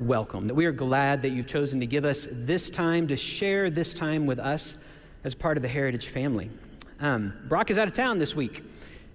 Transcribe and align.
welcome, 0.00 0.46
that 0.46 0.54
we 0.54 0.66
are 0.66 0.72
glad 0.72 1.22
that 1.22 1.30
you've 1.30 1.46
chosen 1.46 1.80
to 1.80 1.86
give 1.86 2.04
us 2.04 2.28
this 2.30 2.70
time, 2.70 3.08
to 3.08 3.16
share 3.16 3.70
this 3.70 3.92
time 3.92 4.26
with 4.26 4.38
us 4.38 4.76
as 5.24 5.34
part 5.34 5.56
of 5.56 5.62
the 5.62 5.68
Heritage 5.68 6.06
family. 6.06 6.50
Um, 7.00 7.32
Brock 7.48 7.70
is 7.70 7.78
out 7.78 7.88
of 7.88 7.94
town 7.94 8.18
this 8.18 8.34
week. 8.34 8.62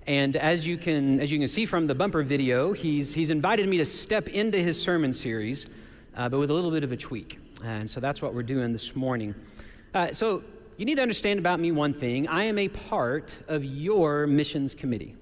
And 0.05 0.35
as 0.35 0.67
you 0.67 0.77
can, 0.77 1.21
as 1.21 1.31
you 1.31 1.39
can 1.39 1.47
see 1.47 1.65
from 1.65 1.87
the 1.87 1.95
bumper 1.95 2.23
video, 2.23 2.73
he's, 2.73 3.13
he's 3.13 3.29
invited 3.29 3.69
me 3.69 3.77
to 3.77 3.85
step 3.85 4.27
into 4.27 4.57
his 4.57 4.81
sermon 4.81 5.13
series, 5.13 5.67
uh, 6.15 6.27
but 6.27 6.39
with 6.39 6.49
a 6.49 6.53
little 6.53 6.71
bit 6.71 6.83
of 6.83 6.91
a 6.91 6.97
tweak. 6.97 7.39
And 7.63 7.89
so 7.89 7.99
that's 7.99 8.21
what 8.21 8.33
we're 8.33 8.43
doing 8.43 8.73
this 8.73 8.95
morning. 8.95 9.33
Uh, 9.93 10.11
so 10.11 10.43
you 10.77 10.85
need 10.85 10.95
to 10.95 11.01
understand 11.01 11.39
about 11.39 11.59
me 11.59 11.71
one 11.71 11.93
thing 11.93 12.27
I 12.27 12.43
am 12.43 12.57
a 12.57 12.67
part 12.67 13.37
of 13.47 13.63
your 13.63 14.27
missions 14.27 14.75
committee 14.75 15.15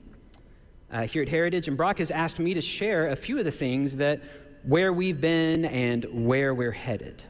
uh, 0.91 1.03
here 1.03 1.21
at 1.21 1.29
Heritage, 1.29 1.67
and 1.67 1.77
Brock 1.77 1.99
has 1.99 2.09
asked 2.09 2.39
me 2.39 2.53
to 2.53 2.61
share 2.61 3.09
a 3.09 3.15
few 3.15 3.37
of 3.37 3.45
the 3.45 3.51
things 3.51 3.97
that 3.97 4.21
where 4.63 4.93
we've 4.93 5.19
been 5.19 5.65
and 5.65 6.05
where 6.27 6.53
we're 6.53 6.71
headed. 6.71 7.23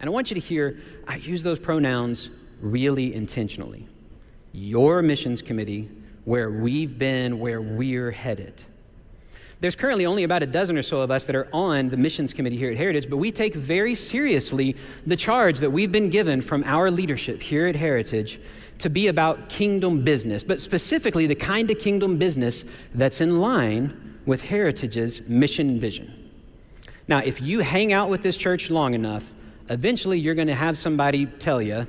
And 0.00 0.08
I 0.08 0.12
want 0.12 0.30
you 0.30 0.34
to 0.34 0.40
hear 0.40 0.78
I 1.06 1.16
use 1.16 1.42
those 1.42 1.58
pronouns 1.58 2.30
really 2.60 3.14
intentionally. 3.14 3.86
Your 4.52 5.02
missions 5.02 5.42
committee, 5.42 5.90
where 6.24 6.50
we've 6.50 6.98
been, 6.98 7.38
where 7.38 7.60
we're 7.60 8.10
headed. 8.10 8.64
There's 9.60 9.76
currently 9.76 10.06
only 10.06 10.24
about 10.24 10.42
a 10.42 10.46
dozen 10.46 10.76
or 10.76 10.82
so 10.82 11.02
of 11.02 11.12
us 11.12 11.24
that 11.26 11.36
are 11.36 11.48
on 11.52 11.88
the 11.88 11.96
missions 11.96 12.32
committee 12.32 12.56
here 12.56 12.72
at 12.72 12.76
Heritage, 12.76 13.08
but 13.08 13.18
we 13.18 13.30
take 13.30 13.54
very 13.54 13.94
seriously 13.94 14.74
the 15.06 15.14
charge 15.14 15.60
that 15.60 15.70
we've 15.70 15.92
been 15.92 16.10
given 16.10 16.40
from 16.40 16.64
our 16.64 16.90
leadership 16.90 17.40
here 17.40 17.68
at 17.68 17.76
Heritage 17.76 18.40
to 18.78 18.90
be 18.90 19.06
about 19.06 19.48
kingdom 19.48 20.02
business, 20.02 20.42
but 20.42 20.60
specifically 20.60 21.28
the 21.28 21.36
kind 21.36 21.70
of 21.70 21.78
kingdom 21.78 22.18
business 22.18 22.64
that's 22.94 23.20
in 23.20 23.40
line 23.40 24.18
with 24.26 24.42
Heritage's 24.42 25.28
mission 25.28 25.70
and 25.70 25.80
vision. 25.80 26.21
Now, 27.08 27.18
if 27.18 27.40
you 27.40 27.60
hang 27.60 27.92
out 27.92 28.08
with 28.08 28.22
this 28.22 28.36
church 28.36 28.70
long 28.70 28.94
enough, 28.94 29.34
eventually 29.68 30.18
you're 30.18 30.34
going 30.34 30.48
to 30.48 30.54
have 30.54 30.78
somebody 30.78 31.26
tell 31.26 31.60
you, 31.60 31.86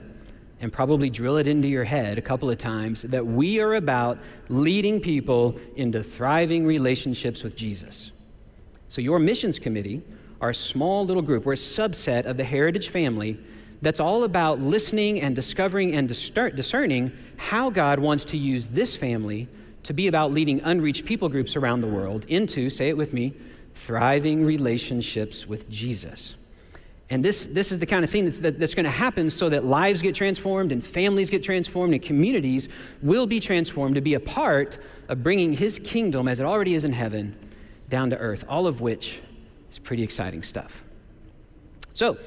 and 0.60 0.72
probably 0.72 1.10
drill 1.10 1.36
it 1.36 1.46
into 1.46 1.68
your 1.68 1.84
head 1.84 2.18
a 2.18 2.22
couple 2.22 2.50
of 2.50 2.58
times, 2.58 3.02
that 3.02 3.26
we 3.26 3.60
are 3.60 3.74
about 3.74 4.18
leading 4.48 5.02
people 5.02 5.60
into 5.76 6.02
thriving 6.02 6.66
relationships 6.66 7.44
with 7.44 7.56
Jesus. 7.56 8.12
So, 8.88 9.02
your 9.02 9.20
missions 9.20 9.60
committee, 9.60 10.02
our 10.40 10.54
small 10.54 11.06
little 11.06 11.22
group, 11.22 11.46
we're 11.46 11.54
a 11.54 11.58
subset 11.58 12.26
of 12.26 12.38
the 12.38 12.46
Heritage 12.46 12.88
family 12.88 13.38
that's 13.82 14.00
all 14.00 14.24
about 14.24 14.60
listening 14.60 15.20
and 15.20 15.36
discovering 15.36 15.94
and 15.96 16.08
discerning 16.08 17.12
how 17.36 17.70
God 17.70 18.00
wants 18.00 18.24
to 18.26 18.38
use 18.38 18.70
this 18.70 18.96
family 18.96 19.50
to 19.84 19.94
be 19.94 20.08
about 20.08 20.32
leading 20.32 20.62
unreached 20.62 21.04
people 21.04 21.28
groups 21.28 21.58
around 21.58 21.82
the 21.82 21.88
world 21.88 22.26
into, 22.30 22.70
say 22.70 22.88
it 22.88 22.96
with 22.96 23.12
me, 23.12 23.34
thriving 23.74 24.46
relationships 24.46 25.48
with 25.48 25.70
Jesus. 25.70 26.36
And 27.10 27.24
this, 27.24 27.46
this 27.46 27.72
is 27.72 27.80
the 27.80 27.86
kind 27.86 28.04
of 28.04 28.10
thing 28.10 28.26
that's, 28.26 28.40
that, 28.40 28.60
that's 28.60 28.74
going 28.74 28.86
to 28.86 28.90
happen 28.90 29.30
so 29.30 29.50
that 29.50 29.66
lives 29.66 30.02
get 30.02 30.16
transformed 30.16 30.72
and 30.72 30.84
families 30.84 31.30
get 31.30 31.44
transformed 31.44 31.94
and 31.94 32.02
communities 32.02 32.70
will 33.02 33.28
be 33.28 33.40
transformed 33.40 33.96
to 33.96 34.02
be 34.02 34.14
a 34.14 34.20
part 34.20 34.78
of 35.10 35.22
bringing 35.22 35.54
his 35.54 35.80
kingdom, 35.80 36.28
as 36.28 36.40
it 36.40 36.44
already 36.44 36.74
is 36.74 36.86
in 36.86 36.94
heaven, 36.94 37.36
down 37.90 38.10
to 38.10 38.18
earth, 38.18 38.46
all 38.48 38.66
of 38.66 38.82
which 38.82 39.20
is 39.70 39.80
pretty 39.80 40.02
exciting 40.02 40.42
stuff. 40.42 40.84
So, 41.94 42.18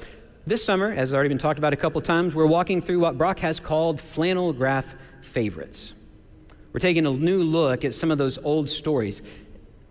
this 0.45 0.63
summer, 0.63 0.91
as 0.91 0.97
has 0.97 1.13
already 1.13 1.27
been 1.27 1.37
talked 1.37 1.59
about 1.59 1.73
a 1.73 1.75
couple 1.75 1.99
times, 1.99 2.33
we're 2.33 2.45
walking 2.45 2.81
through 2.81 2.99
what 2.99 3.17
Brock 3.17 3.39
has 3.39 3.59
called 3.59 3.99
flannel 3.99 4.53
graph 4.53 4.95
favorites. 5.19 5.93
We're 6.71 6.79
taking 6.79 7.05
a 7.05 7.11
new 7.11 7.43
look 7.43 7.83
at 7.83 7.93
some 7.93 8.11
of 8.11 8.17
those 8.17 8.37
old 8.37 8.69
stories. 8.69 9.21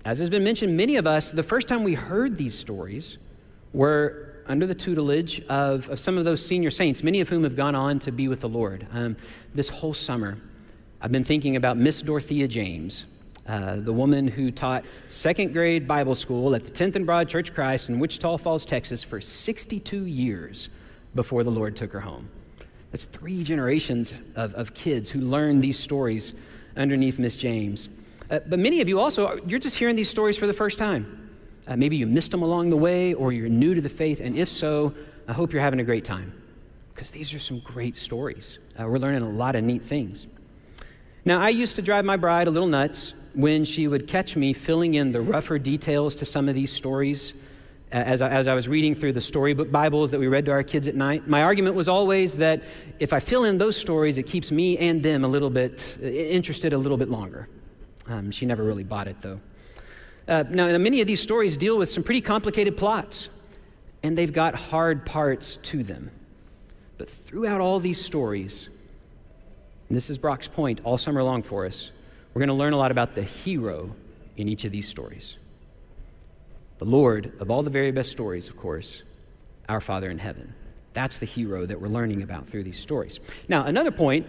As 0.07 0.21
has 0.21 0.31
been 0.31 0.45
mentioned, 0.45 0.77
many 0.77 0.95
of 0.95 1.07
us, 1.09 1.33
the 1.33 1.43
first 1.43 1.67
time 1.67 1.83
we 1.83 1.95
heard 1.95 2.37
these 2.37 2.57
stories 2.57 3.19
were 3.73 4.37
under 4.47 4.65
the 4.65 4.75
tutelage 4.75 5.45
of, 5.49 5.89
of 5.89 5.99
some 5.99 6.17
of 6.17 6.25
those 6.25 6.41
senior 6.47 6.71
saints, 6.71 7.03
many 7.03 7.21
of 7.21 7.29
whom 7.29 7.43
have 7.43 7.57
gone 7.57 7.75
on 7.75 7.99
to 7.99 8.13
be 8.13 8.29
with 8.29 8.41
the 8.41 8.49
Lord. 8.49 8.87
Um, 8.93 9.17
this 9.53 9.69
whole 9.69 9.93
summer, 9.93 10.39
I've 11.03 11.11
been 11.11 11.25
thinking 11.25 11.57
about 11.57 11.77
Miss 11.77 12.03
Dorothea 12.03 12.47
James, 12.47 13.05
uh, 13.49 13.81
the 13.81 13.93
woman 13.93 14.29
who 14.29 14.53
taught 14.53 14.85
second 15.09 15.53
grade 15.53 15.89
Bible 15.89 16.15
school 16.15 16.55
at 16.55 16.63
the 16.63 16.71
10th 16.71 16.95
and 16.95 17.05
Broad 17.05 17.29
Church 17.29 17.53
Christ 17.53 17.89
in 17.89 17.99
Wichita 17.99 18.37
Falls, 18.37 18.65
Texas 18.65 19.03
for 19.03 19.21
62 19.21 20.07
years 20.07 20.69
before 21.17 21.43
the 21.43 21.51
Lord 21.51 21.75
took 21.75 21.91
her 21.91 22.01
home. 22.01 22.29
That's 22.93 23.07
three 23.07 23.43
generations 23.43 24.15
of, 24.37 24.55
of 24.55 24.73
kids 24.73 25.11
who 25.11 25.19
learned 25.19 25.65
these 25.65 25.81
stories 25.81 26.33
underneath 26.77 27.19
Miss 27.19 27.37
James. 27.37 27.89
Uh, 28.31 28.41
but 28.47 28.59
many 28.59 28.81
of 28.81 28.89
you 28.89 28.99
also, 28.99 29.39
you're 29.47 29.59
just 29.59 29.77
hearing 29.77 29.97
these 29.97 30.11
stories 30.11 30.37
for 30.37 30.47
the 30.47 30.53
first 30.53 30.79
time. 30.79 31.31
Uh, 31.67 31.77
maybe 31.77 31.97
you 31.97 32.07
missed 32.07 32.31
them 32.31 32.43
along 32.43 32.71
the 32.71 32.77
way 32.77 33.15
or 33.15 33.33
you're 33.33 33.49
new 33.49 33.75
to 33.75 33.81
the 33.81 33.89
faith, 33.89 34.21
and 34.21 34.37
if 34.37 34.49
so, 34.49 34.95
I 35.29 35.33
hope 35.33 35.53
you're 35.53 35.63
having 35.63 35.81
a 35.81 35.85
great 35.85 36.05
time 36.05 36.33
because 36.95 37.11
these 37.11 37.35
are 37.35 37.39
some 37.39 37.59
great 37.61 37.97
stories. 37.97 38.59
Uh, 38.79 38.87
we're 38.87 38.99
learning 38.99 39.23
a 39.23 39.29
lot 39.29 39.55
of 39.55 39.65
neat 39.65 39.83
things. 39.83 40.27
Now, 41.25 41.41
I 41.41 41.51
used 41.51 41.77
to 41.77 41.83
drive 41.83 42.05
my 42.05 42.17
bride 42.17 42.47
a 42.47 42.51
little 42.51 42.69
nuts 42.69 43.13
when 43.35 43.65
she 43.65 43.89
would 43.89 44.07
catch 44.07 44.37
me 44.37 44.53
filling 44.53 44.95
in 44.95 45.13
the 45.13 45.21
rougher 45.21 45.59
details 45.59 46.15
to 46.17 46.25
some 46.25 46.49
of 46.49 46.55
these 46.55 46.73
stories 46.73 47.35
as 47.93 48.23
I, 48.23 48.29
as 48.31 48.47
I 48.47 48.55
was 48.55 48.67
reading 48.67 48.95
through 48.95 49.13
the 49.13 49.21
storybook 49.21 49.71
Bibles 49.71 50.11
that 50.13 50.21
we 50.21 50.27
read 50.27 50.45
to 50.47 50.53
our 50.53 50.63
kids 50.63 50.89
at 50.89 50.95
night. 50.95 51.29
My 51.29 51.43
argument 51.43 51.77
was 51.77 51.89
always 51.89 52.37
that 52.39 52.63
if 52.99 53.13
I 53.13 53.21
fill 53.21 53.45
in 53.45 53.59
those 53.59 53.77
stories, 53.77 54.17
it 54.17 54.25
keeps 54.25 54.51
me 54.51 54.79
and 54.79 55.03
them 55.03 55.25
a 55.25 55.29
little 55.29 55.51
bit 55.51 55.99
interested 56.01 56.73
a 56.73 56.79
little 56.79 56.97
bit 56.97 57.11
longer. 57.11 57.49
Um, 58.09 58.31
she 58.31 58.47
never 58.47 58.63
really 58.63 58.85
bought 58.85 59.09
it, 59.09 59.21
though. 59.21 59.41
Uh, 60.29 60.45
now, 60.49 60.77
many 60.79 61.01
of 61.01 61.07
these 61.07 61.21
stories 61.21 61.57
deal 61.57 61.79
with 61.79 61.89
some 61.89 62.03
pretty 62.03 62.21
complicated 62.21 62.77
plots, 62.77 63.29
and 64.03 64.17
they've 64.17 64.33
got 64.33 64.55
hard 64.55 65.07
parts 65.07 65.57
to 65.57 65.83
them. 65.83 66.11
But 66.99 67.09
throughout 67.09 67.61
all 67.61 67.79
these 67.79 68.03
stories, 68.03 68.69
and 69.89 69.97
this 69.97 70.11
is 70.11 70.19
Brock's 70.19 70.49
point 70.49 70.81
all 70.85 70.99
summer 70.99 71.23
long 71.23 71.43
for 71.43 71.67
us, 71.67 71.91
we're 72.35 72.41
going 72.41 72.49
to 72.49 72.55
learn 72.55 72.73
a 72.73 72.79
lot 72.79 72.91
about 72.91 73.15
the 73.15 73.23
hero 73.23 73.95
in 74.37 74.49
each 74.49 74.65
of 74.65 74.73
these 74.73 74.89
stories. 74.89 75.39
The 76.79 76.85
Lord, 76.85 77.33
of 77.41 77.51
all 77.51 77.63
the 77.63 77.71
very 77.71 77.91
best 77.91 78.13
stories, 78.13 78.49
of 78.49 78.57
course, 78.57 79.03
our 79.69 79.81
Father 79.81 80.11
in 80.11 80.19
heaven. 80.19 80.55
That's 80.93 81.19
the 81.19 81.27
hero 81.27 81.67
that 81.67 81.81
we're 81.81 81.89
learning 81.89 82.23
about 82.23 82.47
through 82.47 82.65
these 82.65 82.79
stories. 82.79 83.21
Now, 83.49 83.65
another 83.65 83.91
point 83.91 84.27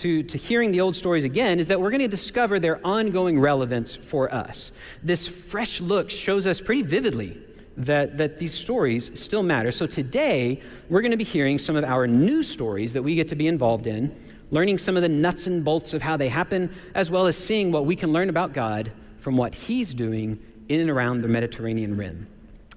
to, 0.00 0.22
to 0.22 0.38
hearing 0.38 0.72
the 0.72 0.80
old 0.80 0.96
stories 0.96 1.24
again 1.24 1.60
is 1.60 1.68
that 1.68 1.80
we're 1.80 1.90
going 1.90 2.00
to 2.00 2.08
discover 2.08 2.58
their 2.58 2.84
ongoing 2.86 3.38
relevance 3.38 3.96
for 3.96 4.32
us. 4.32 4.72
This 5.02 5.28
fresh 5.28 5.80
look 5.80 6.10
shows 6.10 6.46
us 6.46 6.60
pretty 6.60 6.82
vividly 6.82 7.38
that, 7.76 8.18
that 8.18 8.38
these 8.38 8.52
stories 8.52 9.18
still 9.18 9.42
matter. 9.42 9.72
So 9.72 9.86
today, 9.86 10.60
we're 10.88 11.02
going 11.02 11.10
to 11.12 11.16
be 11.16 11.24
hearing 11.24 11.58
some 11.58 11.76
of 11.76 11.84
our 11.84 12.06
new 12.06 12.42
stories 12.42 12.92
that 12.94 13.02
we 13.02 13.14
get 13.14 13.28
to 13.28 13.36
be 13.36 13.46
involved 13.46 13.86
in 13.86 14.14
learning 14.50 14.78
some 14.78 14.96
of 14.96 15.02
the 15.02 15.08
nuts 15.08 15.46
and 15.46 15.64
bolts 15.64 15.94
of 15.94 16.02
how 16.02 16.16
they 16.16 16.28
happen, 16.28 16.74
as 16.94 17.08
well 17.08 17.26
as 17.26 17.36
seeing 17.36 17.70
what 17.70 17.86
we 17.86 17.94
can 17.94 18.12
learn 18.12 18.28
about 18.28 18.52
God 18.52 18.90
from 19.18 19.36
what 19.36 19.54
He's 19.54 19.94
doing 19.94 20.40
in 20.68 20.80
and 20.80 20.90
around 20.90 21.20
the 21.20 21.28
Mediterranean 21.28 21.96
rim. 21.96 22.26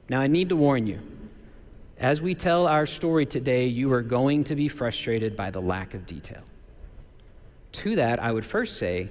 Now, 0.07 0.19
I 0.19 0.27
need 0.27 0.49
to 0.49 0.55
warn 0.55 0.85
you 0.85 0.99
as 1.97 2.21
we 2.21 2.35
tell 2.35 2.67
our 2.67 2.85
story 2.85 3.25
today, 3.25 3.65
you 3.65 3.91
are 3.93 4.01
going 4.01 4.43
to 4.45 4.55
be 4.55 4.67
frustrated 4.67 5.35
by 5.35 5.49
the 5.51 5.61
lack 5.61 5.93
of 5.93 6.05
detail. 6.05 6.43
To 7.73 7.95
that, 7.97 8.21
I 8.21 8.31
would 8.31 8.45
first 8.45 8.77
say, 8.77 9.09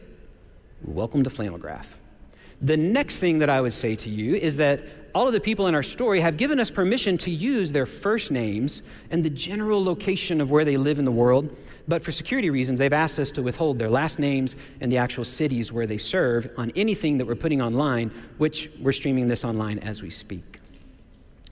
Welcome 0.84 1.22
to 1.24 1.30
Flannelgraph. 1.30 1.86
The 2.60 2.76
next 2.76 3.18
thing 3.20 3.38
that 3.38 3.48
I 3.48 3.60
would 3.60 3.72
say 3.72 3.94
to 3.96 4.10
you 4.10 4.34
is 4.34 4.56
that 4.56 4.82
all 5.14 5.26
of 5.26 5.32
the 5.32 5.40
people 5.40 5.68
in 5.68 5.74
our 5.74 5.82
story 5.82 6.20
have 6.20 6.36
given 6.36 6.58
us 6.58 6.70
permission 6.70 7.18
to 7.18 7.30
use 7.30 7.70
their 7.70 7.86
first 7.86 8.30
names 8.30 8.82
and 9.10 9.24
the 9.24 9.30
general 9.30 9.84
location 9.84 10.40
of 10.40 10.50
where 10.50 10.64
they 10.64 10.76
live 10.76 10.98
in 10.98 11.04
the 11.04 11.12
world 11.12 11.54
but 11.88 12.04
for 12.04 12.12
security 12.12 12.50
reasons, 12.50 12.78
they've 12.78 12.92
asked 12.92 13.18
us 13.18 13.30
to 13.32 13.42
withhold 13.42 13.78
their 13.78 13.90
last 13.90 14.18
names 14.18 14.56
and 14.80 14.90
the 14.90 14.98
actual 14.98 15.24
cities 15.24 15.72
where 15.72 15.86
they 15.86 15.98
serve 15.98 16.50
on 16.56 16.70
anything 16.76 17.18
that 17.18 17.26
we're 17.26 17.34
putting 17.34 17.60
online, 17.60 18.10
which 18.38 18.70
we're 18.80 18.92
streaming 18.92 19.28
this 19.28 19.44
online 19.44 19.78
as 19.80 20.02
we 20.02 20.10
speak. 20.10 20.60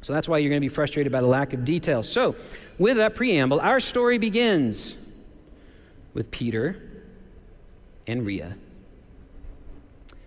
So 0.03 0.13
that's 0.13 0.29
why 0.29 0.39
you're 0.39 0.49
going 0.49 0.61
to 0.61 0.65
be 0.65 0.73
frustrated 0.73 1.13
by 1.13 1.21
the 1.21 1.27
lack 1.27 1.53
of 1.53 1.65
detail. 1.65 2.03
So, 2.03 2.37
with 2.79 2.97
that 2.97 3.15
preamble, 3.15 3.61
our 3.61 3.81
story 3.81 4.17
begins 4.17 4.97
with 6.15 6.31
Peter 6.31 6.81
and 8.11 8.27
Rhea. 8.27 8.57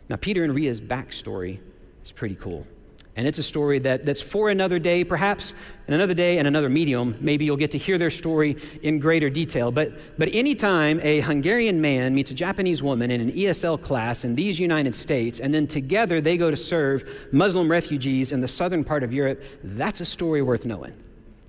Now, 0.10 0.16
Peter 0.16 0.44
and 0.44 0.54
Rhea's 0.54 0.82
backstory 0.82 1.60
is 2.04 2.12
pretty 2.12 2.36
cool. 2.36 2.68
And 3.16 3.28
it's 3.28 3.38
a 3.38 3.44
story 3.44 3.78
that, 3.80 4.04
that's 4.04 4.24
for 4.24 4.50
another 4.50 4.80
day, 4.80 5.04
perhaps, 5.04 5.54
and 5.86 5.94
another 5.94 6.16
day 6.16 6.40
and 6.40 6.48
another 6.48 6.68
medium. 6.68 7.16
Maybe 7.20 7.46
you'll 7.46 7.58
get 7.58 7.70
to 7.72 7.78
hear 7.78 8.00
their 8.00 8.10
story 8.10 8.58
in 8.82 8.98
greater 8.98 9.30
detail. 9.30 9.72
But, 9.72 9.92
but 10.18 10.30
anytime 10.34 11.00
a 11.04 11.20
Hungarian 11.20 11.80
man 11.80 12.16
meets 12.16 12.32
a 12.32 12.34
Japanese 12.34 12.82
woman 12.82 13.12
in 13.12 13.22
an 13.22 13.32
ESL 13.32 13.80
class 13.82 14.26
in 14.26 14.34
these 14.34 14.60
United 14.60 14.96
States, 14.96 15.40
and 15.40 15.54
then 15.54 15.68
together 15.68 16.22
they 16.22 16.38
go 16.38 16.50
to 16.50 16.58
serve 16.58 17.28
Muslim 17.32 17.70
refugees 17.70 18.32
in 18.32 18.42
the 18.42 18.48
southern 18.48 18.84
part 18.84 19.04
of 19.04 19.14
Europe, 19.14 19.44
that's 19.64 20.02
a 20.02 20.06
story 20.06 20.42
worth 20.42 20.66
knowing. 20.66 20.94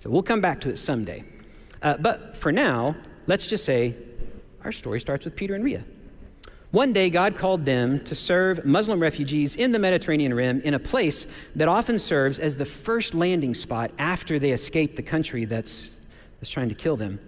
So 0.01 0.11
we'll 0.11 0.23
come 0.23 0.43
back 0.43 0.61
to 0.63 0.69
it 0.69 0.77
someday. 0.77 1.25
Uh, 1.81 1.97
but 1.97 2.37
for 2.37 2.53
now, 2.53 2.95
let's 3.27 3.47
just 3.47 3.65
say 3.65 3.95
our 4.65 4.73
story 4.73 5.01
starts 5.01 5.25
with 5.25 5.35
Peter 5.35 5.55
and 5.55 5.65
Ria. 5.65 5.83
One 6.75 6.93
day, 6.93 7.09
God 7.09 7.37
called 7.37 7.65
them 7.65 8.00
to 8.00 8.17
serve 8.17 8.65
Muslim 8.65 8.99
refugees 8.99 9.55
in 9.55 9.71
the 9.71 9.79
Mediterranean 9.79 10.35
Rim 10.35 10.61
in 10.62 10.75
a 10.75 10.81
place 10.81 11.25
that 11.55 11.69
often 11.69 12.00
serves 12.00 12.41
as 12.41 12.56
the 12.56 12.67
first 12.67 13.15
landing 13.15 13.55
spot 13.55 13.93
after 13.97 14.41
they 14.41 14.50
escape 14.50 14.97
the 14.97 15.03
country 15.05 15.44
that's, 15.44 16.00
that's 16.41 16.50
trying 16.50 16.69
to 16.71 16.75
kill 16.75 16.97
them. 16.97 17.21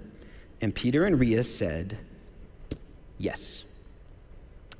And 0.61 0.75
Peter 0.75 1.05
and 1.05 1.21
Ria 1.21 1.45
said, 1.45 1.97
Yes. 3.19 3.63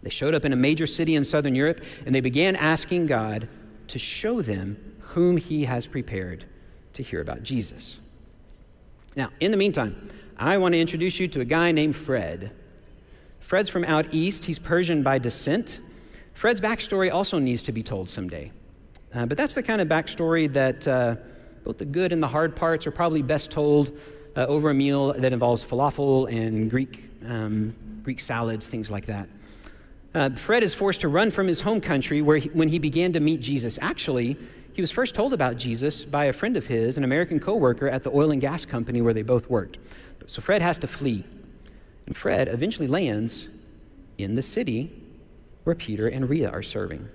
They 0.03 0.11
showed 0.11 0.35
up 0.35 0.45
in 0.45 0.53
a 0.53 0.57
major 0.57 0.89
city 0.89 1.15
in 1.15 1.25
southern 1.25 1.55
Europe 1.55 1.81
and 2.05 2.13
they 2.13 2.21
began 2.21 2.57
asking 2.57 3.07
God 3.07 3.49
to 3.87 4.01
show 4.01 4.43
them 4.43 4.97
whom 4.99 5.37
He 5.37 5.67
has 5.67 5.87
prepared 5.87 6.45
to 6.95 7.05
hear 7.05 7.21
about 7.21 7.45
Jesus. 7.45 7.99
Now, 9.15 9.31
in 9.39 9.53
the 9.53 9.57
meantime, 9.57 10.11
I 10.37 10.59
want 10.59 10.75
to 10.75 10.81
introduce 10.81 11.21
you 11.21 11.29
to 11.29 11.41
a 11.41 11.45
guy 11.45 11.71
named 11.71 11.95
Fred. 11.95 12.51
Fred's 13.47 13.71
from 13.71 13.85
out 13.85 14.09
east. 14.11 14.45
He's 14.45 14.59
Persian 14.59 15.05
by 15.05 15.19
descent. 15.19 15.79
Fred's 16.35 16.61
backstory 16.61 17.13
also 17.13 17.39
needs 17.39 17.63
to 17.63 17.71
be 17.71 17.81
told 17.81 18.11
someday. 18.11 18.51
Uh, 19.15 19.25
but 19.25 19.39
that's 19.39 19.55
the 19.55 19.63
kind 19.63 19.81
of 19.81 19.87
backstory 19.87 20.53
that 20.53 20.89
uh, 20.89 21.15
both 21.63 21.79
the 21.79 21.85
good 21.85 22.13
and 22.13 22.21
the 22.21 22.27
hard 22.27 22.57
parts 22.57 22.89
are 22.89 22.91
probably 22.91 23.23
best 23.23 23.53
told 23.53 23.97
uh, 24.37 24.47
over 24.47 24.71
a 24.71 24.75
meal 24.75 25.13
that 25.13 25.33
involves 25.33 25.63
falafel 25.63 26.29
and 26.29 26.69
Greek, 26.69 27.09
um, 27.25 27.73
Greek 28.03 28.19
salads, 28.19 28.67
things 28.67 28.91
like 28.91 29.07
that. 29.07 29.29
Uh, 30.13 30.31
Fred 30.31 30.65
is 30.65 30.75
forced 30.75 31.03
to 31.03 31.09
run 31.09 31.31
from 31.31 31.47
his 31.47 31.61
home 31.61 31.81
country 31.81 32.23
where 32.23 32.39
he, 32.39 32.49
when 32.49 32.67
he 32.67 32.81
began 32.81 33.13
to 33.13 33.21
meet 33.21 33.43
Jesus. 33.43 33.79
Actually, 33.81 34.37
he 34.73 34.81
was 34.81 34.91
first 34.91 35.15
told 35.15 35.33
about 35.33 35.57
Jesus 35.57 36.05
by 36.05 36.25
a 36.25 36.33
friend 36.33 36.57
of 36.57 36.67
his, 36.67 36.99
an 36.99 37.05
American 37.05 37.39
coworker 37.39 37.89
at 37.89 38.03
the 38.03 38.11
oil 38.11 38.33
and 38.33 38.41
gas 38.41 38.65
company 38.65 39.03
where 39.03 39.15
they 39.15 39.23
both 39.23 39.49
worked. 39.49 39.79
So 40.27 40.43
Fred 40.43 40.63
has 40.63 40.79
to 40.79 40.89
flee. 40.89 41.25
And 42.07 42.17
Fred 42.17 42.49
eventually 42.49 42.89
lands 42.89 43.49
in 44.19 44.35
the 44.35 44.43
city 44.43 44.93
where 45.65 45.75
Peter 45.75 46.07
and 46.07 46.29
Ria 46.29 46.51
are 46.51 46.63
serving. 46.63 47.09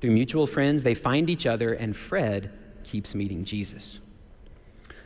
Through 0.00 0.12
mutual 0.12 0.46
friends, 0.46 0.82
they 0.82 0.94
find 0.94 1.30
each 1.30 1.46
other, 1.46 1.74
and 1.74 1.94
Fred 1.94 2.50
keeps 2.82 3.14
meeting 3.14 3.44
Jesus. 3.44 4.00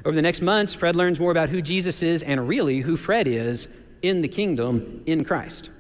Over 0.05 0.15
the 0.15 0.23
next 0.23 0.41
months, 0.41 0.73
Fred 0.73 0.95
learns 0.95 1.19
more 1.19 1.33
about 1.33 1.49
who 1.49 1.61
Jesus 1.61 2.03
is 2.03 2.23
and 2.23 2.49
really 2.49 2.81
who 2.81 2.97
Fred 2.97 3.27
is 3.27 3.69
in 4.03 4.23
the 4.23 4.29
kingdom 4.29 5.03
in 5.05 5.25
Christ. 5.25 5.71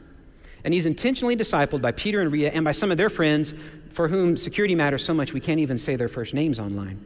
And 0.64 0.74
he's 0.74 0.86
intentionally 0.86 1.36
discipled 1.36 1.80
by 1.80 1.92
Peter 1.92 2.20
and 2.20 2.32
Ria 2.32 2.50
and 2.50 2.64
by 2.64 2.72
some 2.72 2.90
of 2.90 2.96
their 2.96 3.08
friends 3.08 3.54
for 3.90 4.08
whom 4.08 4.36
security 4.36 4.74
matters 4.74 5.04
so 5.04 5.14
much 5.14 5.32
we 5.32 5.40
can't 5.40 5.60
even 5.60 5.78
say 5.78 5.94
their 5.94 6.08
first 6.08 6.34
names 6.34 6.58
online. 6.58 6.98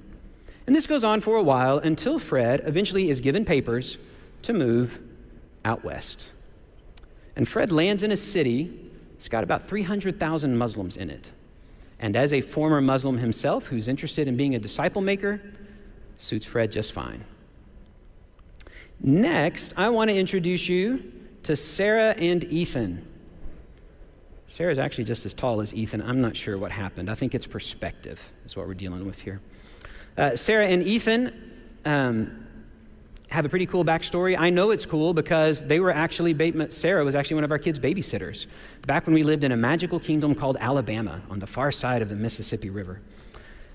And 0.66 0.74
this 0.74 0.86
goes 0.86 1.04
on 1.04 1.20
for 1.20 1.36
a 1.36 1.42
while 1.42 1.78
until 1.78 2.18
Fred 2.18 2.62
eventually 2.64 3.10
is 3.10 3.20
given 3.20 3.44
papers 3.44 3.98
to 4.42 4.52
move 4.52 5.00
out 5.64 5.84
west. 5.84 6.32
And 7.36 7.48
Fred 7.48 7.72
lands 7.72 8.02
in 8.02 8.12
a 8.12 8.16
city 8.16 8.90
it's 9.20 9.28
got 9.28 9.44
about 9.44 9.68
300,000 9.68 10.56
Muslims 10.56 10.96
in 10.96 11.10
it. 11.10 11.30
And 11.98 12.16
as 12.16 12.32
a 12.32 12.40
former 12.40 12.80
Muslim 12.80 13.18
himself 13.18 13.66
who's 13.66 13.86
interested 13.86 14.26
in 14.26 14.34
being 14.34 14.54
a 14.54 14.58
disciple 14.58 15.02
maker, 15.02 15.42
suits 16.16 16.46
Fred 16.46 16.72
just 16.72 16.92
fine. 16.92 17.26
Next, 18.98 19.74
I 19.76 19.90
want 19.90 20.08
to 20.08 20.16
introduce 20.16 20.70
you 20.70 21.12
to 21.42 21.54
Sarah 21.54 22.14
and 22.16 22.44
Ethan. 22.44 23.06
Sarah's 24.46 24.78
actually 24.78 25.04
just 25.04 25.26
as 25.26 25.34
tall 25.34 25.60
as 25.60 25.74
Ethan. 25.74 26.00
I'm 26.00 26.22
not 26.22 26.34
sure 26.34 26.56
what 26.56 26.72
happened. 26.72 27.10
I 27.10 27.14
think 27.14 27.34
it's 27.34 27.46
perspective, 27.46 28.32
is 28.46 28.56
what 28.56 28.66
we're 28.66 28.72
dealing 28.72 29.04
with 29.04 29.20
here. 29.20 29.42
Uh, 30.16 30.34
Sarah 30.34 30.66
and 30.66 30.82
Ethan 30.82 31.60
um, 31.84 32.46
have 33.30 33.44
a 33.44 33.48
pretty 33.48 33.66
cool 33.66 33.84
backstory. 33.84 34.36
I 34.38 34.50
know 34.50 34.72
it's 34.72 34.84
cool 34.84 35.14
because 35.14 35.62
they 35.62 35.78
were 35.78 35.92
actually, 35.92 36.34
Sarah 36.70 37.04
was 37.04 37.14
actually 37.14 37.36
one 37.36 37.44
of 37.44 37.52
our 37.52 37.58
kids' 37.58 37.78
babysitters 37.78 38.46
back 38.86 39.06
when 39.06 39.14
we 39.14 39.22
lived 39.22 39.44
in 39.44 39.52
a 39.52 39.56
magical 39.56 40.00
kingdom 40.00 40.34
called 40.34 40.56
Alabama 40.60 41.22
on 41.30 41.38
the 41.38 41.46
far 41.46 41.70
side 41.70 42.02
of 42.02 42.08
the 42.08 42.16
Mississippi 42.16 42.70
River. 42.70 43.00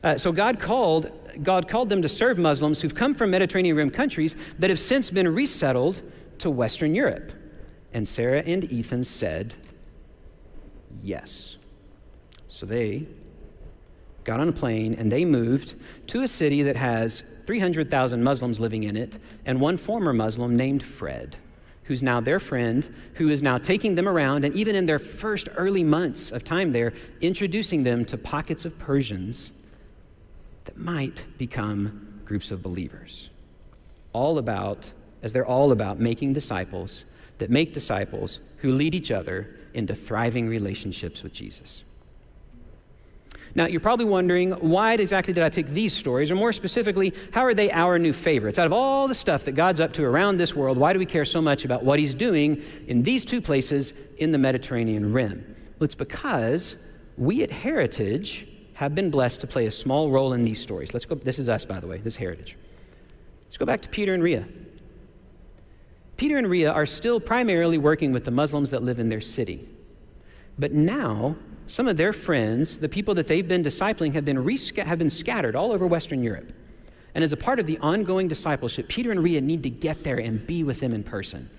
Uh, 0.04 0.18
so 0.18 0.32
God 0.34 0.60
called, 0.60 1.10
God 1.42 1.70
called 1.70 1.90
them 1.90 2.02
to 2.02 2.10
serve 2.10 2.38
Muslims 2.38 2.82
who've 2.82 2.94
come 2.94 3.16
from 3.16 3.32
Mediterranean 3.32 3.78
Rim 3.78 3.92
countries 3.92 4.36
that 4.60 4.70
have 4.70 4.78
since 4.78 5.10
been 5.10 5.34
resettled 5.34 6.02
to 6.40 6.50
Western 6.50 6.94
Europe. 6.94 7.32
And 7.94 8.08
Sarah 8.08 8.44
and 8.46 8.70
Ethan 8.70 9.06
said, 9.06 9.54
yes. 11.02 11.58
So 12.48 12.66
they 12.66 13.08
got 14.26 14.40
on 14.40 14.50
a 14.50 14.52
plane, 14.52 14.96
and 14.96 15.12
they 15.12 15.24
moved 15.24 15.76
to 16.08 16.24
a 16.24 16.28
city 16.28 16.64
that 16.64 16.76
has 16.76 17.22
300,000 17.46 18.24
Muslims 18.24 18.60
living 18.60 18.84
in 18.84 18.98
it, 18.98 19.18
and 19.46 19.62
one 19.62 19.78
former 19.78 20.12
Muslim 20.12 20.58
named 20.58 20.84
Fred, 20.84 21.38
who's 21.84 22.02
now 22.02 22.20
their 22.20 22.40
friend, 22.40 22.94
who 23.14 23.30
is 23.30 23.42
now 23.42 23.58
taking 23.58 23.96
them 23.96 24.10
around, 24.10 24.44
and 24.44 24.56
even 24.56 24.76
in 24.76 24.88
their 24.88 25.00
first 25.00 25.48
early 25.56 25.84
months 25.84 26.32
of 26.32 26.44
time 26.44 26.72
there, 26.72 26.94
introducing 27.22 27.84
them 27.84 28.04
to 28.04 28.18
pockets 28.18 28.66
of 28.66 28.78
Persians 28.80 29.52
that 30.66 30.78
might 30.78 31.26
become 31.38 32.22
groups 32.26 32.50
of 32.52 32.64
believers. 32.64 33.30
All 34.12 34.40
about, 34.40 34.92
as 35.22 35.32
they're 35.32 35.46
all 35.46 35.72
about, 35.72 36.00
making 36.00 36.34
disciples 36.34 37.06
that 37.38 37.52
make 37.52 37.74
disciples 37.74 38.40
who 38.58 38.72
lead 38.72 38.96
each 38.96 39.12
other 39.12 39.56
into 39.76 39.94
thriving 39.94 40.48
relationships 40.48 41.22
with 41.22 41.34
Jesus. 41.34 41.85
Now, 43.56 43.68
you're 43.68 43.80
probably 43.80 44.06
wondering, 44.06 44.52
why 44.52 44.96
exactly 44.96 45.34
did 45.34 45.42
I 45.42 45.50
pick 45.50 45.68
these 45.68 45.94
stories? 45.94 46.30
Or 46.30 46.36
more 46.36 46.52
specifically, 46.52 47.14
how 47.32 47.42
are 47.42 47.54
they 47.54 47.72
our 47.72 47.98
new 47.98 48.12
favorites? 48.12 48.60
Out 48.60 48.66
of 48.66 48.74
all 48.74 49.08
the 49.08 49.16
stuff 49.16 49.46
that 49.46 49.54
God's 49.54 49.80
up 49.80 49.94
to 49.94 50.04
around 50.04 50.38
this 50.38 50.54
world, 50.54 50.78
why 50.78 50.92
do 50.92 51.00
we 51.00 51.06
care 51.06 51.24
so 51.24 51.42
much 51.42 51.64
about 51.64 51.82
what 51.82 51.98
He's 51.98 52.14
doing 52.14 52.62
in 52.88 53.04
these 53.04 53.24
two 53.24 53.40
places 53.40 53.94
in 54.18 54.32
the 54.32 54.38
Mediterranean 54.38 55.14
Rim? 55.14 55.56
Well, 55.80 55.86
it's 55.86 55.96
because 55.96 56.86
we 57.18 57.44
at 57.44 57.52
Heritage 57.52 58.46
have 58.74 58.94
been 58.94 59.10
blessed 59.10 59.40
to 59.40 59.48
play 59.48 59.68
a 59.68 59.72
small 59.72 60.12
role 60.12 60.34
in 60.34 60.44
these 60.44 60.62
stories. 60.62 60.94
Let's 60.94 61.06
go, 61.06 61.16
this 61.16 61.40
is 61.40 61.48
us, 61.48 61.64
by 61.64 61.80
the 61.80 61.88
way, 61.88 62.00
this 62.00 62.18
Heritage. 62.18 62.58
Let's 63.46 63.56
go 63.56 63.66
back 63.66 63.82
to 63.84 63.90
Peter 63.90 64.14
and 64.14 64.22
Ria. 64.22 64.46
Peter 66.18 66.38
and 66.38 66.50
Ria 66.50 66.74
are 66.74 66.86
still 66.86 67.22
primarily 67.22 67.78
working 67.78 68.12
with 68.12 68.26
the 68.26 68.32
Muslims 68.32 68.72
that 68.72 68.84
live 68.84 69.00
in 69.00 69.08
their 69.08 69.22
city. 69.22 69.66
But 70.60 70.74
now 70.74 71.38
some 71.68 71.88
of 71.88 71.98
their 71.98 72.14
friends, 72.14 72.78
the 72.78 72.90
people 72.90 73.16
that 73.16 73.28
they've 73.28 73.48
been 73.48 73.64
discipling, 73.64 74.14
have 74.14 74.26
been, 74.26 74.38
resca- 74.38 74.86
have 74.86 75.00
been 75.00 75.10
scattered 75.10 75.56
all 75.56 75.72
over 75.72 75.88
Western 75.88 76.22
Europe. 76.22 76.52
And 77.16 77.24
as 77.24 77.34
a 77.34 77.38
part 77.38 77.60
of 77.60 77.66
the 77.66 77.78
ongoing 77.80 78.28
discipleship, 78.28 78.88
Peter 78.88 79.12
and 79.12 79.24
Ria 79.24 79.42
need 79.42 79.64
to 79.64 79.70
get 79.70 80.04
there 80.04 80.18
and 80.18 80.46
be 80.46 80.64
with 80.64 80.80
them 80.80 80.94
in 80.94 81.04
person. 81.04 81.50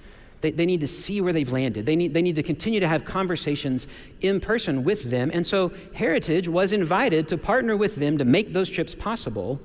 They, 0.42 0.50
they 0.50 0.66
need 0.66 0.80
to 0.80 0.86
see 0.86 1.20
where 1.20 1.32
they've 1.32 1.50
landed. 1.50 1.86
They 1.86 1.96
need, 1.96 2.12
they 2.12 2.22
need 2.22 2.36
to 2.36 2.42
continue 2.42 2.78
to 2.78 2.86
have 2.86 3.04
conversations 3.04 3.86
in 4.20 4.38
person 4.38 4.84
with 4.84 5.04
them. 5.04 5.30
And 5.32 5.46
so 5.46 5.72
Heritage 5.94 6.46
was 6.46 6.72
invited 6.72 7.26
to 7.28 7.38
partner 7.38 7.76
with 7.76 7.96
them 7.96 8.18
to 8.18 8.25
make 8.25 8.52
those 8.52 8.70
trips 8.70 8.94
possible. 8.94 9.60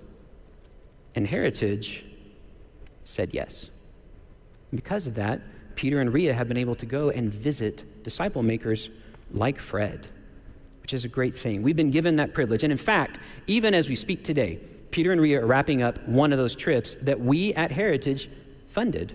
And 1.13 1.27
Heritage 1.27 2.05
said 3.03 3.33
yes. 3.33 3.69
And 4.71 4.81
because 4.81 5.07
of 5.07 5.15
that, 5.15 5.41
Peter 5.75 5.99
and 5.99 6.13
Ria 6.13 6.33
have 6.33 6.47
been 6.47 6.57
able 6.57 6.75
to 6.75 6.85
go 6.85 7.09
and 7.09 7.31
visit 7.31 8.03
disciple 8.03 8.43
makers 8.43 8.89
like 9.33 9.59
Fred 9.59 10.07
which 10.91 10.97
is 10.97 11.05
a 11.05 11.07
great 11.07 11.37
thing. 11.37 11.63
We've 11.63 11.77
been 11.77 11.89
given 11.89 12.17
that 12.17 12.33
privilege. 12.33 12.63
And 12.63 12.71
in 12.71 12.77
fact, 12.77 13.17
even 13.47 13.73
as 13.73 13.87
we 13.87 13.95
speak 13.95 14.25
today, 14.25 14.59
Peter 14.91 15.13
and 15.13 15.21
Ria 15.21 15.41
are 15.41 15.45
wrapping 15.45 15.81
up 15.81 16.05
one 16.05 16.33
of 16.33 16.37
those 16.37 16.53
trips 16.53 16.95
that 16.95 17.17
we 17.17 17.53
at 17.53 17.71
Heritage 17.71 18.29
funded. 18.67 19.13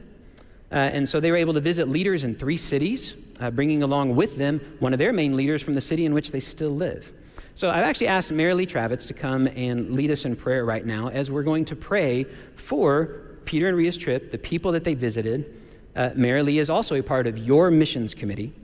Uh, 0.73 0.77
and 0.77 1.07
so 1.07 1.21
they 1.21 1.31
were 1.31 1.37
able 1.37 1.53
to 1.53 1.61
visit 1.61 1.87
leaders 1.87 2.25
in 2.25 2.35
three 2.35 2.57
cities, 2.57 3.15
uh, 3.41 3.51
bringing 3.51 3.83
along 3.83 4.17
with 4.17 4.39
them 4.39 4.59
one 4.79 4.95
of 4.95 4.99
their 4.99 5.13
main 5.13 5.37
leaders 5.37 5.63
from 5.63 5.75
the 5.75 5.81
city 5.83 6.07
in 6.07 6.15
which 6.15 6.33
they 6.33 6.41
still 6.41 6.71
live. 6.71 7.13
So 7.55 7.69
I've 7.69 7.85
actually 7.85 8.09
asked 8.09 8.33
Mary 8.33 8.55
Lee 8.55 8.67
Travitz 8.67 9.07
to 9.09 9.13
come 9.13 9.47
and 9.49 9.91
lead 9.91 10.11
us 10.11 10.25
in 10.25 10.35
prayer 10.35 10.65
right 10.65 10.87
now 10.87 11.09
as 11.09 11.31
we're 11.31 11.43
going 11.43 11.67
to 11.67 11.77
pray 11.77 12.25
for 12.55 13.21
Peter 13.45 13.69
and 13.69 13.77
Ria's 13.77 13.99
trip, 13.99 14.31
the 14.31 14.39
people 14.39 14.73
that 14.73 14.85
they 14.85 14.95
visited. 14.95 15.55
Uh, 15.95 16.09
Mary 16.15 16.43
Lee 16.43 16.59
is 16.59 16.71
also 16.71 16.95
a 16.95 17.03
part 17.03 17.27
of 17.27 17.37
your 17.37 17.71
missions 17.71 18.15
committee. 18.15 18.55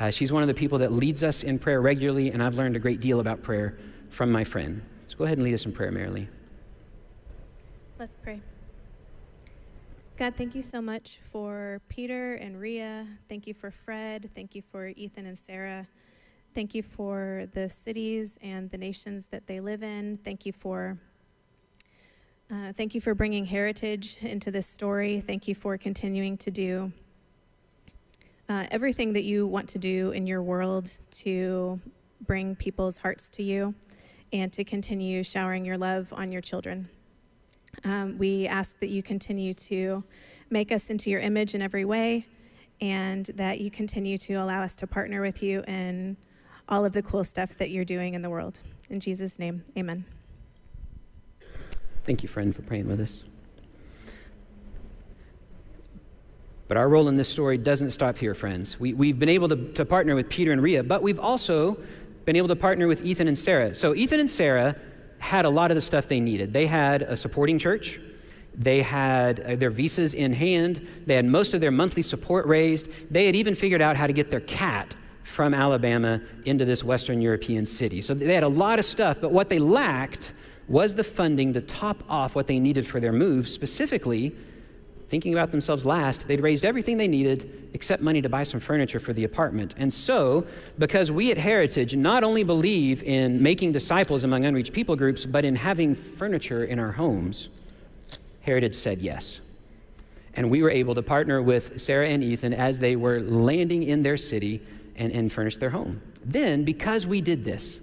Uh, 0.00 0.10
she's 0.10 0.32
one 0.32 0.42
of 0.42 0.48
the 0.48 0.54
people 0.54 0.78
that 0.78 0.92
leads 0.92 1.22
us 1.22 1.42
in 1.42 1.58
prayer 1.58 1.82
regularly, 1.82 2.30
and 2.30 2.42
I've 2.42 2.54
learned 2.54 2.74
a 2.74 2.78
great 2.78 3.00
deal 3.00 3.20
about 3.20 3.42
prayer 3.42 3.76
from 4.08 4.32
my 4.32 4.44
friend. 4.44 4.82
So 5.08 5.18
go 5.18 5.24
ahead 5.24 5.36
and 5.36 5.44
lead 5.44 5.52
us 5.52 5.66
in 5.66 5.72
prayer, 5.72 5.92
Marilee. 5.92 6.26
Let's 7.98 8.16
pray. 8.16 8.40
God, 10.16 10.36
thank 10.36 10.54
you 10.54 10.62
so 10.62 10.80
much 10.80 11.18
for 11.30 11.82
Peter 11.90 12.34
and 12.36 12.58
Ria. 12.58 13.06
Thank 13.28 13.46
you 13.46 13.52
for 13.52 13.70
Fred. 13.70 14.30
Thank 14.34 14.54
you 14.54 14.62
for 14.72 14.88
Ethan 14.88 15.26
and 15.26 15.38
Sarah. 15.38 15.86
Thank 16.54 16.74
you 16.74 16.82
for 16.82 17.46
the 17.52 17.68
cities 17.68 18.38
and 18.42 18.70
the 18.70 18.78
nations 18.78 19.26
that 19.26 19.46
they 19.46 19.60
live 19.60 19.82
in. 19.82 20.18
Thank 20.24 20.46
you 20.46 20.52
for 20.52 20.98
uh, 22.50 22.72
thank 22.72 22.96
you 22.96 23.00
for 23.00 23.14
bringing 23.14 23.44
heritage 23.44 24.16
into 24.22 24.50
this 24.50 24.66
story. 24.66 25.20
Thank 25.20 25.46
you 25.46 25.54
for 25.54 25.78
continuing 25.78 26.36
to 26.38 26.50
do 26.50 26.92
uh, 28.50 28.66
everything 28.72 29.12
that 29.12 29.22
you 29.22 29.46
want 29.46 29.68
to 29.68 29.78
do 29.78 30.10
in 30.10 30.26
your 30.26 30.42
world 30.42 30.92
to 31.12 31.80
bring 32.22 32.56
people's 32.56 32.98
hearts 32.98 33.30
to 33.30 33.44
you 33.44 33.72
and 34.32 34.52
to 34.52 34.64
continue 34.64 35.22
showering 35.22 35.64
your 35.64 35.78
love 35.78 36.12
on 36.12 36.32
your 36.32 36.40
children. 36.40 36.88
Um, 37.84 38.18
we 38.18 38.48
ask 38.48 38.80
that 38.80 38.88
you 38.88 39.04
continue 39.04 39.54
to 39.54 40.02
make 40.50 40.72
us 40.72 40.90
into 40.90 41.10
your 41.10 41.20
image 41.20 41.54
in 41.54 41.62
every 41.62 41.84
way 41.84 42.26
and 42.80 43.24
that 43.36 43.60
you 43.60 43.70
continue 43.70 44.18
to 44.18 44.34
allow 44.34 44.62
us 44.62 44.74
to 44.76 44.86
partner 44.88 45.20
with 45.20 45.44
you 45.44 45.62
in 45.68 46.16
all 46.68 46.84
of 46.84 46.92
the 46.92 47.02
cool 47.02 47.22
stuff 47.22 47.56
that 47.58 47.70
you're 47.70 47.84
doing 47.84 48.14
in 48.14 48.22
the 48.22 48.30
world. 48.30 48.58
In 48.88 48.98
Jesus' 48.98 49.38
name, 49.38 49.62
amen. 49.78 50.04
Thank 52.02 52.24
you, 52.24 52.28
friend, 52.28 52.52
for 52.54 52.62
praying 52.62 52.88
with 52.88 53.00
us. 53.00 53.22
But 56.70 56.76
our 56.76 56.88
role 56.88 57.08
in 57.08 57.16
this 57.16 57.28
story 57.28 57.58
doesn't 57.58 57.90
stop 57.90 58.16
here, 58.16 58.32
friends. 58.32 58.78
We, 58.78 58.92
we've 58.92 59.18
been 59.18 59.28
able 59.28 59.48
to, 59.48 59.56
to 59.72 59.84
partner 59.84 60.14
with 60.14 60.28
Peter 60.28 60.52
and 60.52 60.62
Ria, 60.62 60.84
but 60.84 61.02
we've 61.02 61.18
also 61.18 61.76
been 62.26 62.36
able 62.36 62.46
to 62.46 62.54
partner 62.54 62.86
with 62.86 63.04
Ethan 63.04 63.26
and 63.26 63.36
Sarah. 63.36 63.74
So, 63.74 63.92
Ethan 63.92 64.20
and 64.20 64.30
Sarah 64.30 64.76
had 65.18 65.46
a 65.46 65.50
lot 65.50 65.72
of 65.72 65.74
the 65.74 65.80
stuff 65.80 66.06
they 66.06 66.20
needed. 66.20 66.52
They 66.52 66.66
had 66.66 67.02
a 67.02 67.16
supporting 67.16 67.58
church, 67.58 67.98
they 68.54 68.82
had 68.82 69.40
uh, 69.40 69.56
their 69.56 69.70
visas 69.70 70.14
in 70.14 70.32
hand, 70.32 70.86
they 71.06 71.16
had 71.16 71.24
most 71.24 71.54
of 71.54 71.60
their 71.60 71.72
monthly 71.72 72.04
support 72.04 72.46
raised, 72.46 72.86
they 73.12 73.26
had 73.26 73.34
even 73.34 73.56
figured 73.56 73.82
out 73.82 73.96
how 73.96 74.06
to 74.06 74.12
get 74.12 74.30
their 74.30 74.38
cat 74.38 74.94
from 75.24 75.54
Alabama 75.54 76.20
into 76.44 76.64
this 76.64 76.84
Western 76.84 77.20
European 77.20 77.66
city. 77.66 78.00
So, 78.00 78.14
they 78.14 78.32
had 78.32 78.44
a 78.44 78.48
lot 78.48 78.78
of 78.78 78.84
stuff, 78.84 79.20
but 79.20 79.32
what 79.32 79.48
they 79.48 79.58
lacked 79.58 80.32
was 80.68 80.94
the 80.94 81.02
funding 81.02 81.52
to 81.54 81.62
top 81.62 82.04
off 82.08 82.36
what 82.36 82.46
they 82.46 82.60
needed 82.60 82.86
for 82.86 83.00
their 83.00 83.12
move, 83.12 83.48
specifically 83.48 84.36
thinking 85.10 85.32
about 85.32 85.50
themselves 85.50 85.84
last, 85.84 86.28
they'd 86.28 86.40
raised 86.40 86.64
everything 86.64 86.96
they 86.96 87.08
needed 87.08 87.68
except 87.74 88.00
money 88.00 88.22
to 88.22 88.28
buy 88.28 88.44
some 88.44 88.60
furniture 88.60 89.00
for 89.00 89.12
the 89.12 89.24
apartment. 89.24 89.74
And 89.76 89.92
so, 89.92 90.46
because 90.78 91.10
we 91.10 91.32
at 91.32 91.36
Heritage 91.36 91.96
not 91.96 92.22
only 92.22 92.44
believe 92.44 93.02
in 93.02 93.42
making 93.42 93.72
disciples 93.72 94.22
among 94.22 94.44
unreached 94.44 94.72
people 94.72 94.94
groups, 94.94 95.26
but 95.26 95.44
in 95.44 95.56
having 95.56 95.96
furniture 95.96 96.62
in 96.62 96.78
our 96.78 96.92
homes, 96.92 97.48
Heritage 98.42 98.76
said 98.76 98.98
yes. 98.98 99.40
And 100.34 100.48
we 100.48 100.62
were 100.62 100.70
able 100.70 100.94
to 100.94 101.02
partner 101.02 101.42
with 101.42 101.80
Sarah 101.80 102.06
and 102.06 102.22
Ethan 102.22 102.54
as 102.54 102.78
they 102.78 102.94
were 102.94 103.20
landing 103.20 103.82
in 103.82 104.04
their 104.04 104.16
city 104.16 104.62
and, 104.94 105.12
and 105.12 105.32
furnish 105.32 105.56
their 105.56 105.70
home. 105.70 106.00
Then, 106.24 106.62
because 106.62 107.04
we 107.04 107.20
did 107.20 107.44
this, 107.44 107.80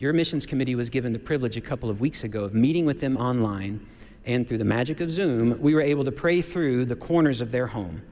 your 0.00 0.12
missions 0.12 0.44
committee 0.44 0.74
was 0.74 0.90
given 0.90 1.12
the 1.12 1.20
privilege 1.20 1.56
a 1.56 1.60
couple 1.60 1.88
of 1.88 2.00
weeks 2.00 2.24
ago 2.24 2.42
of 2.42 2.52
meeting 2.52 2.84
with 2.84 3.00
them 3.00 3.16
online 3.16 3.86
and 4.26 4.46
through 4.46 4.58
the 4.58 4.64
magic 4.64 5.00
of 5.00 5.10
Zoom, 5.10 5.60
we 5.60 5.74
were 5.74 5.80
able 5.80 6.04
to 6.04 6.12
pray 6.12 6.42
through 6.42 6.84
the 6.84 6.96
corners 6.96 7.40
of 7.40 7.50
their 7.50 7.66
home, 7.66 8.02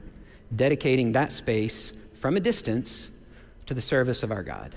dedicating 0.55 1.11
that 1.11 1.31
space 1.31 1.93
from 2.19 2.35
a 2.35 2.39
distance 2.39 3.09
to 3.65 3.73
the 3.73 3.81
service 3.81 4.23
of 4.23 4.31
our 4.31 4.43
God. 4.43 4.75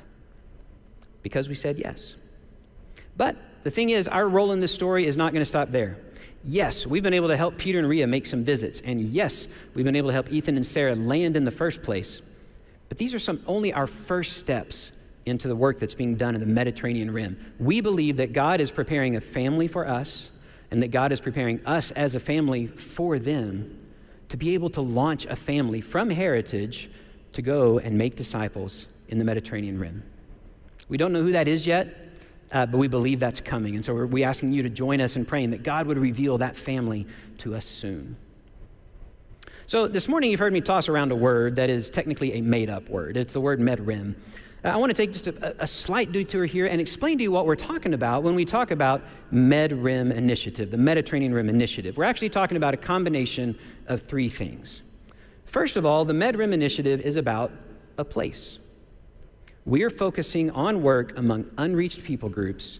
Because 1.22 1.48
we 1.48 1.54
said 1.54 1.78
yes. 1.78 2.14
But 3.16 3.36
the 3.62 3.70
thing 3.70 3.90
is, 3.90 4.08
our 4.08 4.28
role 4.28 4.52
in 4.52 4.58
this 4.58 4.74
story 4.74 5.06
is 5.06 5.16
not 5.16 5.32
going 5.32 5.40
to 5.40 5.46
stop 5.46 5.70
there. 5.70 5.98
Yes, 6.44 6.86
we've 6.86 7.02
been 7.02 7.14
able 7.14 7.28
to 7.28 7.36
help 7.36 7.56
Peter 7.56 7.78
and 7.78 7.88
Ria 7.88 8.06
make 8.06 8.26
some 8.26 8.44
visits. 8.44 8.80
And 8.80 9.00
yes, 9.00 9.46
we've 9.74 9.84
been 9.84 9.96
able 9.96 10.08
to 10.08 10.12
help 10.12 10.32
Ethan 10.32 10.56
and 10.56 10.66
Sarah 10.66 10.96
land 10.96 11.36
in 11.36 11.44
the 11.44 11.52
first 11.52 11.82
place. 11.82 12.20
But 12.88 12.98
these 12.98 13.14
are 13.14 13.20
some, 13.20 13.40
only 13.46 13.72
our 13.72 13.86
first 13.86 14.36
steps 14.36 14.90
into 15.24 15.46
the 15.46 15.54
work 15.54 15.78
that's 15.78 15.94
being 15.94 16.16
done 16.16 16.34
in 16.34 16.40
the 16.40 16.46
Mediterranean 16.46 17.12
Rim. 17.12 17.38
We 17.58 17.80
believe 17.80 18.16
that 18.16 18.32
God 18.32 18.60
is 18.60 18.72
preparing 18.72 19.14
a 19.14 19.20
family 19.20 19.68
for 19.68 19.86
us 19.86 20.30
and 20.72 20.82
that 20.82 20.90
God 20.90 21.12
is 21.12 21.20
preparing 21.20 21.64
us 21.66 21.90
as 21.90 22.14
a 22.14 22.20
family 22.20 22.66
for 22.66 23.18
them 23.18 23.78
to 24.30 24.38
be 24.38 24.54
able 24.54 24.70
to 24.70 24.80
launch 24.80 25.26
a 25.26 25.36
family 25.36 25.82
from 25.82 26.08
heritage 26.08 26.88
to 27.34 27.42
go 27.42 27.78
and 27.78 27.98
make 27.98 28.16
disciples 28.16 28.86
in 29.08 29.18
the 29.18 29.24
Mediterranean 29.24 29.78
Rim. 29.78 30.02
We 30.88 30.96
don't 30.96 31.12
know 31.12 31.22
who 31.22 31.32
that 31.32 31.46
is 31.46 31.66
yet, 31.66 31.94
uh, 32.50 32.64
but 32.64 32.78
we 32.78 32.88
believe 32.88 33.20
that's 33.20 33.42
coming. 33.42 33.76
And 33.76 33.84
so 33.84 33.92
we're 33.92 34.06
we 34.06 34.24
asking 34.24 34.54
you 34.54 34.62
to 34.62 34.70
join 34.70 35.02
us 35.02 35.14
in 35.14 35.26
praying 35.26 35.50
that 35.50 35.62
God 35.62 35.86
would 35.86 35.98
reveal 35.98 36.38
that 36.38 36.56
family 36.56 37.06
to 37.38 37.54
us 37.54 37.66
soon. 37.66 38.16
So 39.66 39.86
this 39.86 40.08
morning 40.08 40.30
you've 40.30 40.40
heard 40.40 40.54
me 40.54 40.62
toss 40.62 40.88
around 40.88 41.12
a 41.12 41.16
word 41.16 41.56
that 41.56 41.68
is 41.68 41.90
technically 41.90 42.32
a 42.32 42.40
made 42.40 42.70
up 42.70 42.88
word. 42.88 43.18
It's 43.18 43.34
the 43.34 43.42
word 43.42 43.60
medrim. 43.60 44.14
Uh, 44.64 44.68
I 44.68 44.76
want 44.76 44.90
to 44.90 44.94
take 44.94 45.12
just 45.12 45.26
a, 45.26 45.60
a, 45.60 45.66
slight 45.66 46.12
detour 46.12 46.46
here 46.46 46.66
and 46.66 46.80
explain 46.80 47.18
to 47.18 47.24
you 47.24 47.32
what 47.32 47.46
we're 47.46 47.56
talking 47.56 47.94
about 47.94 48.22
when 48.22 48.36
we 48.36 48.44
talk 48.44 48.70
about 48.70 49.02
MedRim 49.32 50.14
Initiative, 50.14 50.70
the 50.70 50.76
Mediterranean 50.76 51.34
Rim 51.34 51.48
Initiative. 51.48 51.96
We're 51.96 52.04
actually 52.04 52.28
talking 52.28 52.56
about 52.56 52.72
a 52.72 52.76
combination 52.76 53.58
of 53.88 54.02
three 54.02 54.28
things. 54.28 54.82
First 55.46 55.76
of 55.76 55.84
all, 55.84 56.04
the 56.04 56.12
MedRim 56.12 56.52
Initiative 56.52 57.00
is 57.00 57.16
about 57.16 57.50
a 57.98 58.04
place. 58.04 58.60
We 59.64 59.82
are 59.82 59.90
focusing 59.90 60.52
on 60.52 60.82
work 60.82 61.18
among 61.18 61.50
unreached 61.58 62.04
people 62.04 62.28
groups 62.28 62.78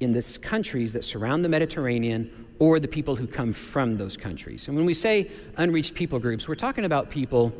in 0.00 0.12
the 0.12 0.38
countries 0.40 0.94
that 0.94 1.04
surround 1.04 1.44
the 1.44 1.48
Mediterranean 1.50 2.46
or 2.58 2.80
the 2.80 2.88
people 2.88 3.16
who 3.16 3.26
come 3.26 3.52
from 3.52 3.96
those 3.96 4.16
countries. 4.16 4.66
And 4.68 4.76
when 4.76 4.86
we 4.86 4.94
say 4.94 5.30
unreached 5.58 5.94
people 5.94 6.18
groups, 6.18 6.48
we're 6.48 6.54
talking 6.54 6.86
about 6.86 7.10
people 7.10 7.52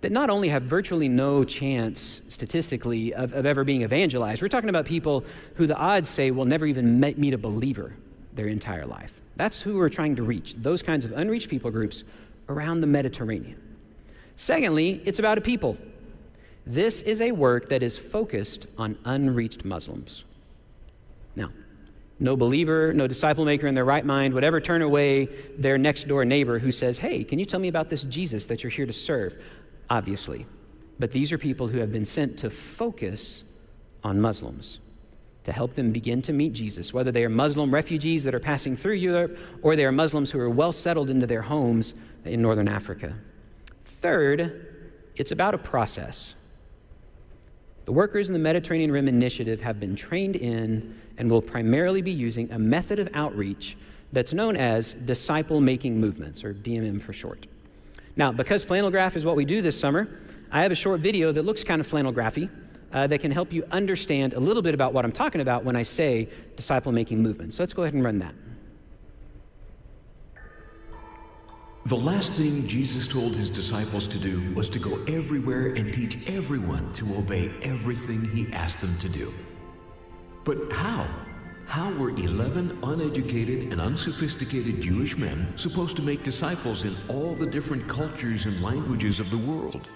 that 0.00 0.12
not 0.12 0.30
only 0.30 0.48
have 0.48 0.62
virtually 0.62 1.08
no 1.08 1.44
chance 1.44 2.22
statistically 2.28 3.14
of, 3.14 3.32
of 3.32 3.46
ever 3.46 3.64
being 3.64 3.82
evangelized, 3.82 4.42
we're 4.42 4.48
talking 4.48 4.68
about 4.68 4.84
people 4.84 5.24
who 5.54 5.66
the 5.66 5.76
odds 5.76 6.08
say 6.08 6.30
will 6.30 6.44
never 6.44 6.66
even 6.66 7.00
meet 7.00 7.32
a 7.32 7.38
believer 7.38 7.94
their 8.34 8.46
entire 8.46 8.86
life. 8.86 9.20
That's 9.36 9.60
who 9.60 9.78
we're 9.78 9.88
trying 9.88 10.16
to 10.16 10.22
reach, 10.22 10.54
those 10.56 10.82
kinds 10.82 11.04
of 11.04 11.12
unreached 11.12 11.48
people 11.48 11.70
groups 11.70 12.04
around 12.48 12.80
the 12.80 12.86
Mediterranean. 12.86 13.60
Secondly, 14.36 15.00
it's 15.04 15.18
about 15.18 15.38
a 15.38 15.40
people. 15.40 15.76
This 16.66 17.02
is 17.02 17.20
a 17.20 17.32
work 17.32 17.68
that 17.70 17.82
is 17.82 17.96
focused 17.96 18.66
on 18.76 18.98
unreached 19.04 19.64
Muslims. 19.64 20.24
Now, 21.34 21.50
no 22.18 22.36
believer, 22.36 22.92
no 22.92 23.06
disciple 23.06 23.44
maker 23.44 23.66
in 23.66 23.74
their 23.74 23.84
right 23.84 24.04
mind 24.04 24.34
would 24.34 24.44
ever 24.44 24.60
turn 24.60 24.82
away 24.82 25.26
their 25.58 25.78
next 25.78 26.08
door 26.08 26.24
neighbor 26.24 26.58
who 26.58 26.72
says, 26.72 26.98
Hey, 26.98 27.24
can 27.24 27.38
you 27.38 27.44
tell 27.44 27.60
me 27.60 27.68
about 27.68 27.90
this 27.90 28.04
Jesus 28.04 28.46
that 28.46 28.62
you're 28.62 28.70
here 28.70 28.86
to 28.86 28.92
serve? 28.92 29.36
Obviously. 29.90 30.46
But 30.98 31.12
these 31.12 31.32
are 31.32 31.38
people 31.38 31.68
who 31.68 31.78
have 31.78 31.92
been 31.92 32.04
sent 32.04 32.38
to 32.38 32.50
focus 32.50 33.44
on 34.02 34.20
Muslims, 34.20 34.78
to 35.44 35.52
help 35.52 35.74
them 35.74 35.92
begin 35.92 36.22
to 36.22 36.32
meet 36.32 36.52
Jesus, 36.52 36.92
whether 36.92 37.12
they 37.12 37.24
are 37.24 37.28
Muslim 37.28 37.72
refugees 37.72 38.24
that 38.24 38.34
are 38.34 38.40
passing 38.40 38.76
through 38.76 38.94
Europe 38.94 39.38
or 39.62 39.76
they 39.76 39.84
are 39.84 39.92
Muslims 39.92 40.30
who 40.30 40.40
are 40.40 40.50
well 40.50 40.72
settled 40.72 41.10
into 41.10 41.26
their 41.26 41.42
homes 41.42 41.94
in 42.24 42.42
northern 42.42 42.68
Africa. 42.68 43.14
Third, 43.84 44.74
it's 45.16 45.32
about 45.32 45.54
a 45.54 45.58
process. 45.58 46.34
The 47.84 47.92
workers 47.92 48.28
in 48.28 48.32
the 48.32 48.40
Mediterranean 48.40 48.90
Rim 48.90 49.06
Initiative 49.06 49.60
have 49.60 49.78
been 49.78 49.94
trained 49.94 50.36
in 50.36 50.98
and 51.18 51.30
will 51.30 51.42
primarily 51.42 52.02
be 52.02 52.10
using 52.10 52.50
a 52.50 52.58
method 52.58 52.98
of 52.98 53.08
outreach 53.14 53.76
that's 54.12 54.32
known 54.32 54.56
as 54.56 54.94
disciple 54.94 55.60
making 55.60 56.00
movements, 56.00 56.44
or 56.44 56.54
DMM 56.54 57.00
for 57.00 57.12
short. 57.12 57.46
Now, 58.16 58.32
because 58.32 58.64
flannel 58.64 58.90
graph 58.90 59.14
is 59.14 59.24
what 59.24 59.36
we 59.36 59.44
do 59.44 59.60
this 59.60 59.78
summer, 59.78 60.08
I 60.50 60.62
have 60.62 60.72
a 60.72 60.76
short 60.76 61.00
video 61.00 61.32
that 61.32 61.42
looks 61.42 61.62
kind 61.62 61.80
of 61.80 61.86
flannel 61.86 62.12
graphy 62.12 62.50
uh, 62.92 63.06
that 63.06 63.20
can 63.20 63.30
help 63.30 63.52
you 63.52 63.64
understand 63.70 64.32
a 64.32 64.40
little 64.40 64.62
bit 64.62 64.74
about 64.74 64.92
what 64.92 65.04
I'm 65.04 65.12
talking 65.12 65.40
about 65.40 65.64
when 65.64 65.76
I 65.76 65.82
say 65.82 66.28
disciple 66.56 66.92
making 66.92 67.22
movement. 67.22 67.52
So 67.52 67.62
let's 67.62 67.74
go 67.74 67.82
ahead 67.82 67.94
and 67.94 68.02
run 68.02 68.18
that. 68.18 68.34
The 71.84 71.96
last 71.96 72.34
thing 72.34 72.66
Jesus 72.66 73.06
told 73.06 73.36
his 73.36 73.48
disciples 73.48 74.08
to 74.08 74.18
do 74.18 74.52
was 74.54 74.68
to 74.70 74.80
go 74.80 74.98
everywhere 75.06 75.74
and 75.74 75.92
teach 75.94 76.18
everyone 76.28 76.92
to 76.94 77.14
obey 77.16 77.52
everything 77.62 78.24
he 78.30 78.52
asked 78.52 78.80
them 78.80 78.96
to 78.98 79.08
do. 79.08 79.32
But 80.44 80.72
how? 80.72 81.25
How 81.66 81.92
were 81.98 82.10
11 82.10 82.78
uneducated 82.84 83.72
and 83.72 83.80
unsophisticated 83.80 84.80
Jewish 84.80 85.18
men 85.18 85.48
supposed 85.56 85.96
to 85.96 86.02
make 86.02 86.22
disciples 86.22 86.84
in 86.84 86.94
all 87.08 87.34
the 87.34 87.46
different 87.46 87.88
cultures 87.88 88.46
and 88.46 88.60
languages 88.62 89.18
of 89.18 89.30
the 89.32 89.38
world? 89.38 89.88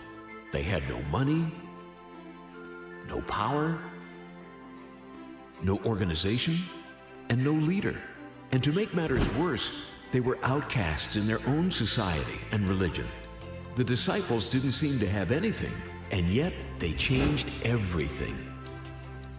They 0.53 0.63
had 0.63 0.87
no 0.89 1.01
money, 1.13 1.51
no 3.09 3.21
power, 3.23 3.79
no 5.63 5.79
organization, 5.87 6.59
and 7.29 7.43
no 7.43 7.53
leader. 7.53 8.03
And 8.51 8.65
to 8.65 8.73
make 8.73 8.93
matters 8.93 9.33
worse, 9.37 9.85
they 10.11 10.21
were 10.21 10.39
outcasts 10.43 11.15
in 11.15 11.27
their 11.27 11.41
own 11.47 11.71
society 11.71 12.41
and 12.51 12.69
religion. 12.69 13.07
The 13.77 13.85
disciples 13.85 14.51
didn't 14.51 14.73
seem 14.73 14.99
to 14.99 15.09
have 15.09 15.31
anything, 15.31 15.73
and 16.11 16.27
yet 16.27 16.53
they 16.81 16.93
changed 16.95 17.49
everything. 17.63 18.37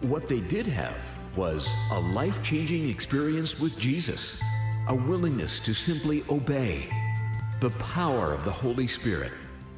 What 0.00 0.26
they 0.28 0.40
did 0.40 0.66
have 0.66 1.18
was 1.36 1.72
a 1.90 1.98
life 1.98 2.42
changing 2.42 2.88
experience 2.88 3.58
with 3.58 3.78
Jesus, 3.78 4.42
a 4.88 4.94
willingness 4.94 5.60
to 5.60 5.72
simply 5.72 6.24
obey, 6.28 6.88
the 7.60 7.70
power 7.70 8.32
of 8.32 8.44
the 8.44 8.50
Holy 8.50 8.86
Spirit. 8.86 9.32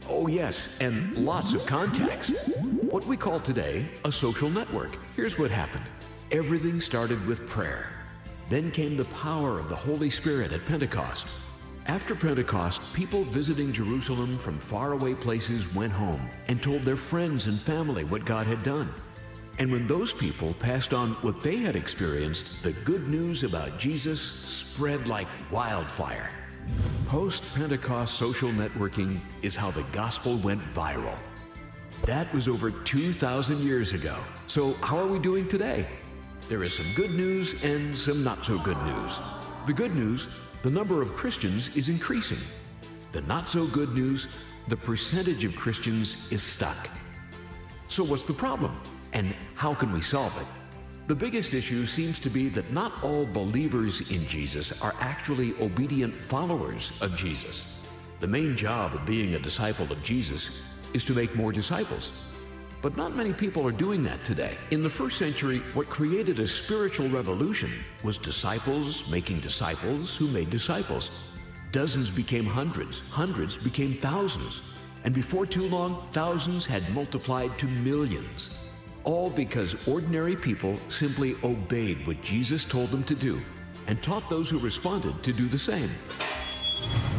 Oh, 0.09 0.27
yes, 0.27 0.79
and 0.81 1.17
lots 1.17 1.55
of 1.55 1.65
contacts. 1.67 2.49
what 2.91 3.07
we 3.07 3.17
call 3.17 3.41
today 3.41 3.87
a 4.05 4.13
social 4.13 4.51
network. 4.51 4.97
Here's 5.17 5.39
what 5.39 5.51
happened 5.51 5.85
everything 6.31 6.81
started 6.81 7.25
with 7.27 7.47
prayer. 7.49 7.91
Then 8.51 8.71
came 8.71 8.97
the 8.97 9.05
power 9.07 9.59
of 9.59 9.69
the 9.69 9.77
Holy 9.77 10.11
Spirit 10.11 10.53
at 10.53 10.67
Pentecost. 10.67 11.27
After 11.87 12.15
Pentecost, 12.15 12.83
people 12.95 13.25
visiting 13.25 13.73
Jerusalem 13.73 14.39
from 14.39 14.59
faraway 14.59 15.15
places 15.15 15.73
went 15.75 15.93
home 15.93 16.29
and 16.49 16.63
told 16.63 16.83
their 16.83 16.97
friends 16.97 17.47
and 17.47 17.61
family 17.61 18.05
what 18.05 18.25
God 18.25 18.47
had 18.47 18.63
done. 18.63 18.93
And 19.59 19.71
when 19.71 19.87
those 19.87 20.13
people 20.13 20.55
passed 20.55 20.93
on 20.93 21.11
what 21.23 21.43
they 21.43 21.57
had 21.57 21.77
experienced, 21.77 22.63
the 22.63 22.73
good 22.73 23.09
news 23.09 23.45
about 23.45 23.79
Jesus 23.79 24.21
spread 24.21 25.07
like 25.07 25.29
wildfire. 25.51 26.31
Post 27.07 27.45
Pentecost 27.55 28.15
social 28.15 28.51
networking 28.51 29.21
is 29.43 29.55
how 29.55 29.71
the 29.71 29.85
gospel 29.93 30.37
went 30.39 30.63
viral. 30.75 31.17
That 32.03 32.33
was 32.35 32.49
over 32.49 32.71
2,000 32.71 33.59
years 33.61 33.93
ago. 33.93 34.17
So, 34.47 34.73
how 34.83 34.99
are 34.99 35.07
we 35.07 35.19
doing 35.19 35.47
today? 35.47 35.87
There 36.49 36.63
is 36.63 36.75
some 36.75 36.87
good 36.95 37.13
news 37.13 37.63
and 37.63 37.97
some 37.97 38.25
not 38.25 38.45
so 38.45 38.59
good 38.59 38.79
news. 38.83 39.21
The 39.67 39.73
good 39.73 39.95
news 39.95 40.29
the 40.63 40.71
number 40.71 41.03
of 41.03 41.13
Christians 41.13 41.69
is 41.77 41.91
increasing. 41.91 42.39
The 43.13 43.21
not 43.23 43.49
so 43.49 43.67
good 43.67 43.95
news 43.95 44.29
the 44.69 44.77
percentage 44.77 45.45
of 45.45 45.55
Christians 45.55 46.31
is 46.33 46.43
stuck. 46.43 46.89
So, 47.89 48.03
what's 48.03 48.25
the 48.25 48.33
problem? 48.33 48.81
And 49.15 49.35
how 49.55 49.75
can 49.75 49.93
we 49.93 50.01
solve 50.01 50.37
it? 50.41 50.47
The 51.07 51.15
biggest 51.15 51.55
issue 51.55 51.87
seems 51.87 52.19
to 52.21 52.31
be 52.31 52.49
that 52.51 52.73
not 52.73 52.93
all 53.03 53.27
believers 53.27 54.11
in 54.11 54.27
Jesus 54.27 54.81
are 54.83 54.95
actually 55.01 55.55
obedient 55.61 56.15
followers 56.15 56.93
of 57.01 57.15
Jesus. 57.15 57.67
The 58.21 58.27
main 58.27 58.57
job 58.57 58.95
of 58.95 59.07
being 59.07 59.35
a 59.35 59.39
disciple 59.39 59.91
of 59.91 60.03
Jesus 60.03 60.51
is 60.95 61.05
to 61.05 61.13
make 61.13 61.37
more 61.37 61.53
disciples. 61.53 62.25
But 62.83 62.97
not 62.97 63.15
many 63.15 63.33
people 63.33 63.67
are 63.67 63.73
doing 63.73 64.03
that 64.05 64.25
today. 64.25 64.57
In 64.71 64.83
the 64.83 64.91
first 64.91 65.17
century, 65.19 65.59
what 65.75 65.89
created 65.89 66.39
a 66.39 66.47
spiritual 66.47 67.09
revolution 67.09 67.71
was 68.03 68.19
disciples 68.19 69.09
making 69.11 69.41
disciples 69.41 70.17
who 70.17 70.27
made 70.29 70.51
disciples. 70.51 71.11
Dozens 71.71 72.11
became 72.11 72.45
hundreds, 72.45 73.01
hundreds 73.11 73.59
became 73.59 73.95
thousands, 73.95 74.63
and 75.05 75.15
before 75.15 75.45
too 75.45 75.69
long, 75.69 76.03
thousands 76.13 76.67
had 76.67 76.89
multiplied 76.95 77.59
to 77.59 77.67
millions 77.67 78.51
all 79.05 79.31
because 79.31 79.77
ordinary 79.87 80.35
people 80.35 80.79
simply 80.89 81.37
obeyed 81.45 82.07
what 82.07 82.21
Jesus 82.23 82.65
told 82.65 82.91
them 82.91 83.05
to 83.05 83.15
do 83.15 83.41
and 83.87 84.03
taught 84.03 84.29
those 84.29 84.51
who 84.51 84.59
responded 84.59 85.23
to 85.23 85.33
do 85.33 85.47
the 85.49 85.59
same. 85.59 85.91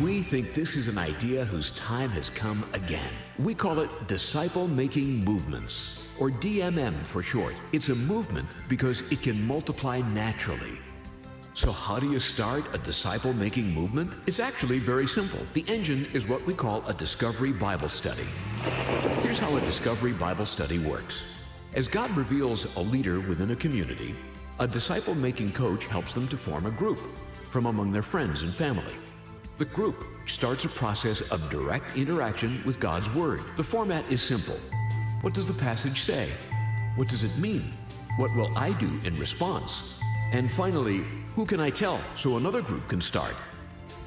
We 0.01 0.21
think 0.21 0.53
this 0.53 0.75
is 0.75 0.87
an 0.87 0.97
idea 0.97 1.45
whose 1.45 1.71
time 1.71 2.09
has 2.11 2.29
come 2.29 2.67
again. 2.73 3.11
We 3.39 3.55
call 3.55 3.79
it 3.79 4.07
disciple 4.07 4.67
making 4.67 5.23
movements, 5.23 6.03
or 6.19 6.29
DMM 6.29 6.93
for 7.05 7.21
short. 7.21 7.55
It's 7.71 7.89
a 7.89 7.95
movement 7.95 8.47
because 8.67 9.09
it 9.11 9.21
can 9.21 9.45
multiply 9.47 10.01
naturally. 10.01 10.79
So, 11.53 11.71
how 11.71 11.99
do 11.99 12.11
you 12.11 12.19
start 12.19 12.65
a 12.75 12.77
disciple 12.77 13.31
making 13.31 13.73
movement? 13.73 14.17
It's 14.27 14.41
actually 14.41 14.79
very 14.79 15.07
simple. 15.07 15.39
The 15.53 15.63
engine 15.69 16.05
is 16.13 16.27
what 16.27 16.45
we 16.45 16.53
call 16.53 16.83
a 16.85 16.93
discovery 16.93 17.53
Bible 17.53 17.87
study. 17.87 18.27
Here's 19.21 19.39
how 19.39 19.55
a 19.55 19.61
discovery 19.61 20.11
Bible 20.11 20.45
study 20.45 20.79
works. 20.79 21.34
As 21.75 21.89
God 21.89 22.09
reveals 22.15 22.73
a 22.77 22.79
leader 22.79 23.19
within 23.19 23.51
a 23.51 23.55
community, 23.55 24.15
a 24.61 24.67
disciple 24.67 25.13
making 25.13 25.51
coach 25.51 25.87
helps 25.87 26.13
them 26.13 26.25
to 26.29 26.37
form 26.37 26.67
a 26.67 26.71
group 26.71 27.01
from 27.49 27.65
among 27.65 27.91
their 27.91 28.01
friends 28.01 28.43
and 28.43 28.53
family. 28.53 28.93
The 29.57 29.65
group 29.65 30.05
starts 30.25 30.63
a 30.63 30.69
process 30.69 31.19
of 31.31 31.49
direct 31.49 31.97
interaction 31.97 32.61
with 32.65 32.79
God's 32.79 33.13
Word. 33.13 33.41
The 33.57 33.63
format 33.65 34.09
is 34.09 34.21
simple. 34.21 34.57
What 35.19 35.33
does 35.33 35.47
the 35.47 35.53
passage 35.53 35.99
say? 35.99 36.29
What 36.95 37.09
does 37.09 37.25
it 37.25 37.37
mean? 37.37 37.73
What 38.15 38.33
will 38.37 38.57
I 38.57 38.71
do 38.71 38.97
in 39.03 39.19
response? 39.19 39.99
And 40.31 40.49
finally, 40.49 41.03
who 41.35 41.45
can 41.45 41.59
I 41.59 41.71
tell 41.71 41.99
so 42.15 42.37
another 42.37 42.61
group 42.61 42.87
can 42.87 43.01
start? 43.01 43.35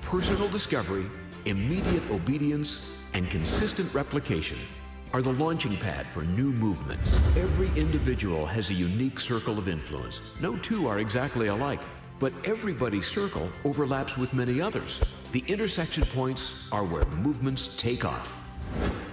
Personal 0.01 0.49
discovery, 0.49 1.05
immediate 1.45 2.11
obedience, 2.11 2.97
and 3.13 3.29
consistent 3.29 3.93
replication 3.93 4.57
are 5.13 5.23
the 5.23 5.33
launching 5.33 5.77
pad 5.77 6.07
for 6.07 6.23
new 6.23 6.53
movements. 6.53 7.15
Every 7.37 7.69
individual 7.81 8.47
has 8.47 8.71
a 8.71 8.75
unique 8.75 9.21
circle 9.21 9.59
of 9.59 9.69
influence. 9.69 10.23
No 10.41 10.57
two 10.57 10.87
are 10.87 10.99
exactly 10.99 11.49
alike, 11.49 11.81
but 12.19 12.33
everybody's 12.45 13.07
circle 13.07 13.51
overlaps 13.65 14.17
with 14.17 14.35
many 14.35 14.61
others. 14.61 15.01
The 15.33 15.45
intersection 15.47 16.05
points 16.07 16.55
are 16.73 16.85
where 16.85 17.05
movements 17.07 17.77
take 17.77 18.05
off. 18.05 18.41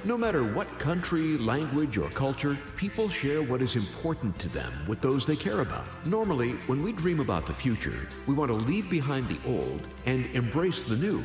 No 0.03 0.17
matter 0.17 0.43
what 0.43 0.67
country, 0.79 1.38
language, 1.38 1.97
or 1.97 2.10
culture, 2.10 2.58
people 2.75 3.10
share 3.10 3.41
what 3.41 3.62
is 3.62 3.75
important 3.75 4.38
to 4.39 4.49
them 4.49 4.71
with 4.88 5.01
those 5.01 5.25
they 5.25 5.36
care 5.36 5.62
about. 5.62 5.86
Normally, 6.05 6.51
when 6.67 6.84
we 6.84 6.91
dream 6.91 7.19
about 7.19 7.45
the 7.45 7.53
future, 7.53 8.08
we 8.27 8.36
want 8.36 8.49
to 8.49 8.55
leave 8.55 8.89
behind 8.89 9.27
the 9.29 9.39
old 9.47 9.88
and 10.05 10.27
embrace 10.36 10.84
the 10.84 10.97
new. 10.97 11.23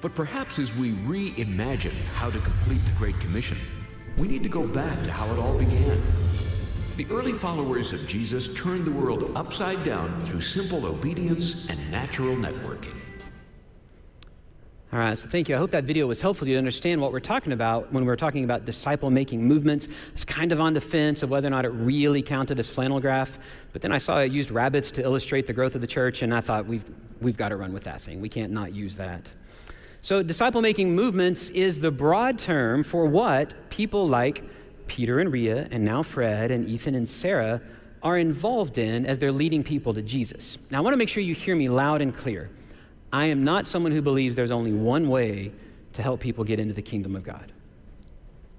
But 0.00 0.14
perhaps 0.14 0.58
as 0.58 0.74
we 0.76 0.92
reimagine 0.92 1.98
how 2.14 2.30
to 2.30 2.38
complete 2.38 2.84
the 2.84 2.92
Great 2.92 3.18
Commission, 3.20 3.58
we 4.18 4.28
need 4.28 4.42
to 4.42 4.48
go 4.48 4.66
back 4.66 5.02
to 5.02 5.10
how 5.10 5.32
it 5.32 5.38
all 5.38 5.56
began. 5.58 6.00
The 6.96 7.06
early 7.10 7.32
followers 7.32 7.92
of 7.92 8.06
Jesus 8.06 8.54
turned 8.54 8.84
the 8.84 8.92
world 8.92 9.32
upside 9.34 9.82
down 9.82 10.20
through 10.20 10.42
simple 10.42 10.84
obedience 10.84 11.68
and 11.68 11.90
natural 11.90 12.36
networking. 12.36 12.96
All 14.92 14.98
right, 14.98 15.16
so 15.16 15.26
thank 15.26 15.48
you. 15.48 15.54
I 15.54 15.58
hope 15.58 15.70
that 15.70 15.84
video 15.84 16.06
was 16.06 16.20
helpful 16.20 16.44
to 16.44 16.50
you 16.50 16.56
to 16.56 16.58
understand 16.58 17.00
what 17.00 17.12
we're 17.12 17.20
talking 17.20 17.52
about 17.52 17.90
when 17.94 18.04
we're 18.04 18.14
talking 18.14 18.44
about 18.44 18.66
disciple 18.66 19.10
making 19.10 19.42
movements. 19.42 19.88
It's 20.12 20.26
kind 20.26 20.52
of 20.52 20.60
on 20.60 20.74
the 20.74 20.82
fence 20.82 21.22
of 21.22 21.30
whether 21.30 21.46
or 21.46 21.50
not 21.50 21.64
it 21.64 21.70
really 21.70 22.20
counted 22.20 22.58
as 22.58 22.68
flannel 22.68 23.00
graph, 23.00 23.38
but 23.72 23.80
then 23.80 23.90
I 23.90 23.96
saw 23.96 24.18
it 24.18 24.30
used 24.30 24.50
rabbits 24.50 24.90
to 24.90 25.02
illustrate 25.02 25.46
the 25.46 25.54
growth 25.54 25.74
of 25.74 25.80
the 25.80 25.86
church, 25.86 26.20
and 26.20 26.34
I 26.34 26.42
thought 26.42 26.66
we've, 26.66 26.84
we've 27.22 27.38
got 27.38 27.48
to 27.48 27.56
run 27.56 27.72
with 27.72 27.84
that 27.84 28.02
thing. 28.02 28.20
We 28.20 28.28
can't 28.28 28.52
not 28.52 28.74
use 28.74 28.96
that. 28.96 29.30
So, 30.04 30.20
disciple 30.20 30.62
making 30.62 30.96
movements 30.96 31.48
is 31.50 31.78
the 31.78 31.92
broad 31.92 32.36
term 32.36 32.82
for 32.82 33.06
what 33.06 33.54
people 33.70 34.08
like 34.08 34.42
Peter 34.88 35.20
and 35.20 35.30
Ria, 35.30 35.68
and 35.70 35.84
now 35.84 36.02
Fred 36.02 36.50
and 36.50 36.68
Ethan 36.68 36.96
and 36.96 37.08
Sarah 37.08 37.62
are 38.02 38.18
involved 38.18 38.78
in 38.78 39.06
as 39.06 39.20
they're 39.20 39.30
leading 39.30 39.62
people 39.62 39.94
to 39.94 40.02
Jesus. 40.02 40.58
Now, 40.72 40.78
I 40.78 40.80
want 40.80 40.94
to 40.94 40.96
make 40.96 41.08
sure 41.08 41.22
you 41.22 41.36
hear 41.36 41.54
me 41.54 41.68
loud 41.68 42.02
and 42.02 42.16
clear. 42.16 42.50
I 43.12 43.26
am 43.26 43.44
not 43.44 43.68
someone 43.68 43.92
who 43.92 44.02
believes 44.02 44.34
there's 44.34 44.50
only 44.50 44.72
one 44.72 45.08
way 45.08 45.52
to 45.92 46.02
help 46.02 46.18
people 46.18 46.42
get 46.42 46.58
into 46.58 46.74
the 46.74 46.82
kingdom 46.82 47.14
of 47.14 47.22
God. 47.22 47.52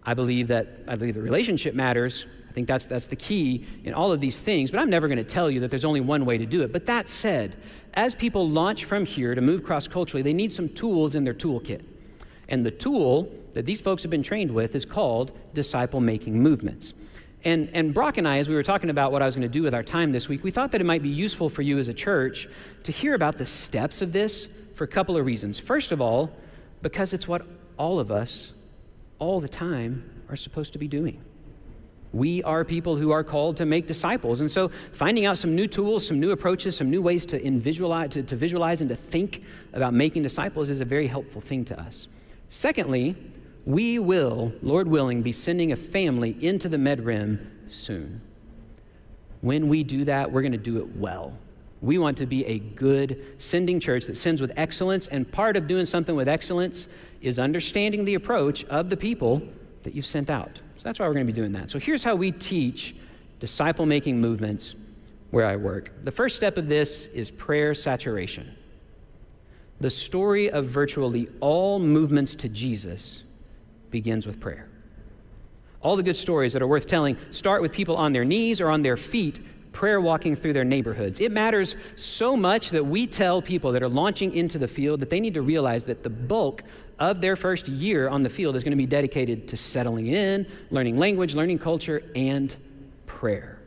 I 0.01 0.13
believe 0.13 0.47
that 0.47 0.69
I 0.87 0.95
believe 0.95 1.15
the 1.15 1.21
relationship 1.21 1.75
matters. 1.75 2.25
I 2.49 2.53
think 2.53 2.69
that's 2.69 2.85
that's 2.85 3.07
the 3.07 3.17
key 3.17 3.65
in 3.83 3.93
all 3.93 4.13
of 4.13 4.21
these 4.21 4.39
things, 4.39 4.71
but 4.71 4.79
I'm 4.79 4.89
never 4.89 5.09
going 5.09 5.17
to 5.17 5.23
tell 5.25 5.51
you 5.51 5.59
that 5.59 5.71
there's 5.71 5.83
only 5.83 6.01
one 6.01 6.25
way 6.25 6.37
to 6.37 6.45
do 6.45 6.61
it. 6.61 6.71
But 6.71 6.85
that 6.85 7.09
said, 7.09 7.57
as 7.93 8.15
people 8.15 8.49
launch 8.49 8.85
from 8.85 9.05
here 9.05 9.35
to 9.35 9.41
move 9.41 9.63
cross 9.63 9.87
culturally, 9.87 10.21
they 10.21 10.33
need 10.33 10.51
some 10.51 10.69
tools 10.69 11.15
in 11.15 11.23
their 11.23 11.33
toolkit. 11.33 11.83
And 12.49 12.65
the 12.65 12.71
tool 12.71 13.31
that 13.53 13.65
these 13.65 13.81
folks 13.81 14.03
have 14.03 14.09
been 14.09 14.23
trained 14.23 14.51
with 14.51 14.75
is 14.75 14.85
called 14.85 15.31
disciple 15.53 16.01
making 16.01 16.41
movements. 16.41 16.93
And, 17.45 17.69
and 17.73 17.93
Brock 17.93 18.17
and 18.17 18.27
I, 18.27 18.37
as 18.37 18.47
we 18.47 18.55
were 18.55 18.63
talking 18.63 18.89
about 18.89 19.11
what 19.11 19.21
I 19.21 19.25
was 19.25 19.35
going 19.35 19.47
to 19.47 19.53
do 19.53 19.63
with 19.63 19.73
our 19.73 19.83
time 19.83 20.11
this 20.11 20.29
week, 20.29 20.43
we 20.43 20.51
thought 20.51 20.71
that 20.71 20.81
it 20.81 20.85
might 20.85 21.03
be 21.03 21.09
useful 21.09 21.49
for 21.49 21.61
you 21.61 21.77
as 21.77 21.87
a 21.87 21.93
church 21.93 22.47
to 22.83 22.91
hear 22.91 23.15
about 23.15 23.37
the 23.37 23.45
steps 23.45 24.01
of 24.01 24.13
this 24.13 24.47
for 24.75 24.85
a 24.85 24.87
couple 24.87 25.17
of 25.17 25.25
reasons. 25.25 25.59
First 25.59 25.91
of 25.91 26.01
all, 26.01 26.31
because 26.81 27.13
it's 27.13 27.27
what 27.27 27.45
all 27.77 27.99
of 27.99 28.11
us, 28.11 28.53
all 29.19 29.39
the 29.39 29.49
time, 29.49 30.23
are 30.29 30.35
supposed 30.35 30.73
to 30.73 30.79
be 30.79 30.87
doing. 30.87 31.21
We 32.13 32.43
are 32.43 32.63
people 32.63 32.95
who 32.95 33.11
are 33.11 33.23
called 33.23 33.57
to 33.57 33.65
make 33.65 33.87
disciples. 33.87 34.39
And 34.39 34.49
so 34.49 34.69
finding 34.93 35.25
out 35.25 35.39
some 35.39 35.55
new 35.55 35.67
tools, 35.67 36.05
some 36.07 36.19
new 36.19 36.31
approaches, 36.31 36.77
some 36.77 36.91
new 36.91 37.01
ways 37.01 37.25
to, 37.25 37.51
visualize, 37.57 38.11
to, 38.11 38.23
to 38.23 38.35
visualize 38.35 38.81
and 38.81 38.89
to 38.89 38.95
think 38.95 39.43
about 39.73 39.93
making 39.93 40.21
disciples 40.21 40.69
is 40.69 40.79
a 40.79 40.85
very 40.85 41.07
helpful 41.07 41.41
thing 41.41 41.65
to 41.65 41.79
us. 41.79 42.07
Secondly, 42.49 43.15
we 43.65 43.97
will, 43.97 44.53
Lord 44.61 44.87
willing, 44.87 45.23
be 45.23 45.31
sending 45.31 45.71
a 45.71 45.75
family 45.75 46.37
into 46.39 46.69
the 46.69 46.77
MedRim 46.77 47.47
soon. 47.67 48.21
When 49.41 49.67
we 49.67 49.83
do 49.83 50.05
that, 50.05 50.31
we're 50.31 50.41
going 50.41 50.51
to 50.51 50.57
do 50.57 50.77
it 50.77 50.95
well. 50.95 51.33
We 51.81 51.97
want 51.97 52.17
to 52.19 52.25
be 52.25 52.45
a 52.45 52.59
good 52.59 53.25
sending 53.39 53.79
church 53.79 54.05
that 54.05 54.15
sends 54.15 54.39
with 54.39 54.53
excellence, 54.55 55.07
and 55.07 55.29
part 55.29 55.57
of 55.57 55.67
doing 55.67 55.85
something 55.85 56.15
with 56.15 56.27
excellence 56.27 56.87
is 57.21 57.39
understanding 57.39 58.05
the 58.05 58.13
approach 58.13 58.63
of 58.65 58.89
the 58.89 58.97
people 58.97 59.41
that 59.83 59.93
you've 59.93 60.05
sent 60.05 60.29
out. 60.29 60.61
So 60.83 60.89
that's 60.89 60.99
why 60.99 61.07
we're 61.07 61.13
going 61.13 61.25
to 61.25 61.31
be 61.31 61.39
doing 61.39 61.53
that. 61.53 61.69
So 61.71 61.79
here's 61.79 62.03
how 62.03 62.13
we 62.13 62.33
teach 62.33 62.93
disciple 63.39 63.85
making 63.85 64.19
movements 64.19 64.75
where 65.31 65.45
I 65.45 65.55
work. 65.55 65.93
The 66.03 66.11
first 66.11 66.35
step 66.35 66.57
of 66.57 66.67
this 66.67 67.05
is 67.05 67.31
prayer 67.31 67.73
saturation. 67.73 68.53
The 69.79 69.89
story 69.89 70.51
of 70.51 70.65
virtually 70.65 71.29
all 71.39 71.79
movements 71.79 72.35
to 72.35 72.49
Jesus 72.49 73.23
begins 73.91 74.27
with 74.27 74.41
prayer. 74.41 74.67
All 75.81 75.95
the 75.95 76.03
good 76.03 76.17
stories 76.17 76.51
that 76.51 76.61
are 76.61 76.67
worth 76.67 76.85
telling 76.85 77.15
start 77.31 77.61
with 77.61 77.71
people 77.71 77.95
on 77.95 78.11
their 78.11 78.25
knees 78.25 78.59
or 78.59 78.67
on 78.67 78.81
their 78.81 78.97
feet 78.97 79.39
prayer 79.71 80.01
walking 80.01 80.35
through 80.35 80.53
their 80.53 80.65
neighborhoods. 80.65 81.21
It 81.21 81.31
matters 81.31 81.75
so 81.95 82.35
much 82.35 82.71
that 82.71 82.85
we 82.85 83.07
tell 83.07 83.41
people 83.41 83.71
that 83.71 83.81
are 83.81 83.89
launching 83.89 84.33
into 84.33 84.57
the 84.57 84.67
field 84.67 84.99
that 84.99 85.09
they 85.09 85.21
need 85.21 85.33
to 85.35 85.41
realize 85.41 85.85
that 85.85 86.03
the 86.03 86.09
bulk 86.09 86.63
of 86.99 87.21
their 87.21 87.35
first 87.35 87.67
year 87.67 88.07
on 88.09 88.23
the 88.23 88.29
field 88.29 88.55
is 88.55 88.63
going 88.63 88.71
to 88.71 88.77
be 88.77 88.85
dedicated 88.85 89.47
to 89.49 89.57
settling 89.57 90.07
in, 90.07 90.45
learning 90.69 90.97
language, 90.97 91.35
learning 91.35 91.59
culture, 91.59 92.03
and 92.15 92.55
prayer. 93.05 93.59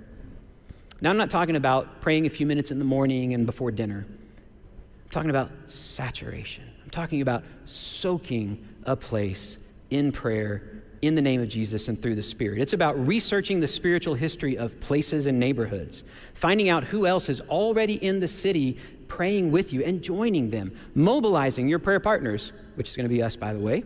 Now, 1.01 1.11
I'm 1.11 1.17
not 1.17 1.31
talking 1.31 1.57
about 1.57 2.01
praying 2.01 2.27
a 2.27 2.31
few 2.31 2.47
minutes 2.47 2.71
in 2.71 2.79
the 2.79 2.85
morning 2.85 3.35
and 3.35 3.45
before 3.45 3.71
dinner. 3.71 4.07
I'm 4.09 5.11
talking 5.11 5.31
about 5.31 5.51
saturation. 5.67 6.65
I'm 6.83 6.91
talking 6.91 7.21
about 7.21 7.45
soaking 7.65 8.67
a 8.85 8.97
place 8.97 9.59
in 9.91 10.13
prayer 10.13 10.83
in 11.03 11.15
the 11.15 11.23
name 11.23 11.43
of 11.43 11.49
Jesus 11.49 11.89
and 11.89 12.01
through 12.01 12.15
the 12.15 12.23
Spirit. 12.23 12.61
It's 12.61 12.73
about 12.73 13.07
researching 13.07 13.61
the 13.61 13.69
spiritual 13.69 14.15
history 14.15 14.57
of 14.57 14.81
places 14.81 15.27
and 15.27 15.39
neighborhoods, 15.39 16.03
finding 16.35 16.69
out 16.69 16.85
who 16.85 17.07
else 17.07 17.29
is 17.29 17.41
already 17.43 17.95
in 17.95 18.21
the 18.21 18.29
city 18.29 18.79
praying 19.09 19.51
with 19.51 19.73
you 19.73 19.83
and 19.83 20.03
joining 20.03 20.49
them, 20.49 20.77
mobilizing 20.95 21.69
your 21.69 21.79
prayer 21.79 22.01
partners, 22.01 22.53
which 22.75 22.89
is 22.89 22.97
going 22.97 23.09
to 23.09 23.15
be 23.15 23.23
us, 23.23 23.37
by 23.37 23.53
the 23.53 23.59
way, 23.59 23.85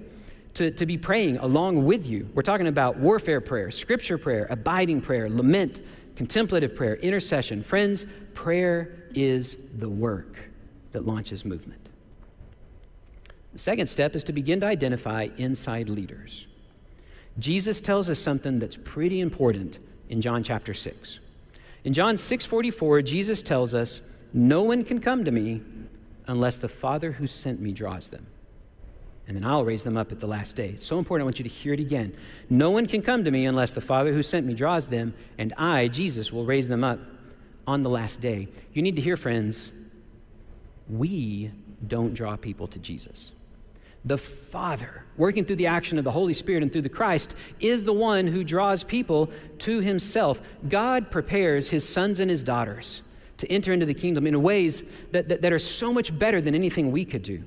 to, 0.54 0.70
to 0.72 0.86
be 0.86 0.98
praying 0.98 1.38
along 1.38 1.84
with 1.84 2.06
you. 2.06 2.28
We're 2.34 2.42
talking 2.42 2.66
about 2.66 2.96
warfare 2.96 3.40
prayer, 3.40 3.70
scripture 3.70 4.18
prayer, 4.18 4.46
abiding 4.50 5.00
prayer, 5.00 5.28
lament, 5.28 5.80
contemplative 6.16 6.74
prayer, 6.74 6.96
intercession. 6.96 7.62
Friends, 7.62 8.06
prayer 8.34 9.06
is 9.14 9.56
the 9.76 9.88
work 9.88 10.36
that 10.92 11.06
launches 11.06 11.44
movement. 11.44 11.88
The 13.52 13.58
second 13.58 13.88
step 13.88 14.14
is 14.14 14.24
to 14.24 14.32
begin 14.32 14.60
to 14.60 14.66
identify 14.66 15.28
inside 15.36 15.88
leaders. 15.88 16.46
Jesus 17.38 17.80
tells 17.80 18.08
us 18.08 18.18
something 18.18 18.58
that's 18.58 18.76
pretty 18.76 19.20
important 19.20 19.78
in 20.08 20.20
John 20.20 20.42
chapter 20.42 20.74
6. 20.74 21.20
In 21.84 21.92
John 21.92 22.16
6:44, 22.16 23.02
Jesus 23.02 23.40
tells 23.40 23.74
us, 23.74 24.00
"No 24.32 24.62
one 24.62 24.84
can 24.84 25.00
come 25.00 25.24
to 25.24 25.30
me 25.30 25.62
unless 26.26 26.58
the 26.58 26.68
Father 26.68 27.12
who 27.12 27.26
sent 27.26 27.60
me 27.60 27.72
draws 27.72 28.08
them." 28.10 28.26
and 29.30 29.36
then 29.36 29.48
I'll 29.48 29.64
raise 29.64 29.84
them 29.84 29.96
up 29.96 30.10
at 30.10 30.18
the 30.18 30.26
last 30.26 30.56
day. 30.56 30.70
It's 30.70 30.84
so 30.84 30.98
important. 30.98 31.22
I 31.22 31.26
want 31.26 31.38
you 31.38 31.44
to 31.44 31.48
hear 31.48 31.72
it 31.72 31.78
again. 31.78 32.12
No 32.48 32.72
one 32.72 32.86
can 32.86 33.00
come 33.00 33.22
to 33.22 33.30
me 33.30 33.46
unless 33.46 33.72
the 33.72 33.80
Father 33.80 34.12
who 34.12 34.24
sent 34.24 34.44
me 34.44 34.54
draws 34.54 34.88
them, 34.88 35.14
and 35.38 35.54
I, 35.56 35.86
Jesus, 35.86 36.32
will 36.32 36.44
raise 36.44 36.66
them 36.66 36.82
up 36.82 36.98
on 37.64 37.84
the 37.84 37.88
last 37.88 38.20
day. 38.20 38.48
You 38.72 38.82
need 38.82 38.96
to 38.96 39.02
hear, 39.02 39.16
friends, 39.16 39.70
we 40.88 41.52
don't 41.86 42.12
draw 42.12 42.34
people 42.34 42.66
to 42.66 42.80
Jesus. 42.80 43.30
The 44.04 44.18
Father, 44.18 45.04
working 45.16 45.44
through 45.44 45.56
the 45.56 45.68
action 45.68 45.96
of 45.96 46.02
the 46.02 46.10
Holy 46.10 46.34
Spirit 46.34 46.64
and 46.64 46.72
through 46.72 46.82
the 46.82 46.88
Christ, 46.88 47.36
is 47.60 47.84
the 47.84 47.92
one 47.92 48.26
who 48.26 48.42
draws 48.42 48.82
people 48.82 49.30
to 49.58 49.78
Himself. 49.78 50.42
God 50.68 51.08
prepares 51.12 51.68
His 51.68 51.88
sons 51.88 52.18
and 52.18 52.28
His 52.28 52.42
daughters 52.42 53.02
to 53.40 53.50
enter 53.50 53.72
into 53.72 53.86
the 53.86 53.94
kingdom 53.94 54.26
in 54.26 54.40
ways 54.42 54.82
that, 55.12 55.28
that, 55.28 55.42
that 55.42 55.52
are 55.52 55.58
so 55.58 55.92
much 55.92 56.16
better 56.16 56.40
than 56.40 56.54
anything 56.54 56.92
we 56.92 57.04
could 57.04 57.22
do. 57.22 57.42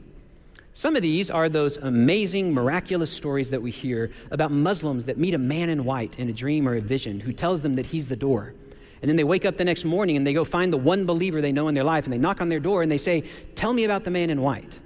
Some 0.73 0.95
of 0.95 1.03
these 1.03 1.29
are 1.29 1.49
those 1.49 1.77
amazing, 1.77 2.51
miraculous 2.51 3.11
stories 3.11 3.51
that 3.51 3.61
we 3.61 3.69
hear 3.69 4.11
about 4.31 4.51
Muslims 4.51 5.05
that 5.05 5.19
meet 5.19 5.35
a 5.35 5.37
man 5.37 5.69
in 5.69 5.85
white 5.85 6.17
in 6.17 6.29
a 6.29 6.33
dream 6.33 6.67
or 6.67 6.75
a 6.75 6.81
vision 6.81 7.19
who 7.19 7.31
tells 7.31 7.61
them 7.61 7.75
that 7.75 7.87
he's 7.87 8.07
the 8.07 8.15
door. 8.15 8.53
And 9.01 9.09
then 9.09 9.15
they 9.15 9.23
wake 9.23 9.45
up 9.45 9.57
the 9.57 9.65
next 9.65 9.85
morning 9.85 10.17
and 10.17 10.25
they 10.25 10.33
go 10.33 10.43
find 10.43 10.73
the 10.73 10.77
one 10.77 11.05
believer 11.05 11.41
they 11.41 11.51
know 11.51 11.67
in 11.67 11.75
their 11.75 11.83
life 11.83 12.05
and 12.05 12.13
they 12.13 12.17
knock 12.17 12.41
on 12.41 12.49
their 12.49 12.59
door 12.59 12.81
and 12.81 12.91
they 12.91 12.97
say, 12.97 13.23
Tell 13.53 13.73
me 13.73 13.83
about 13.83 14.03
the 14.03 14.11
man 14.11 14.29
in 14.29 14.41
white, 14.41 14.79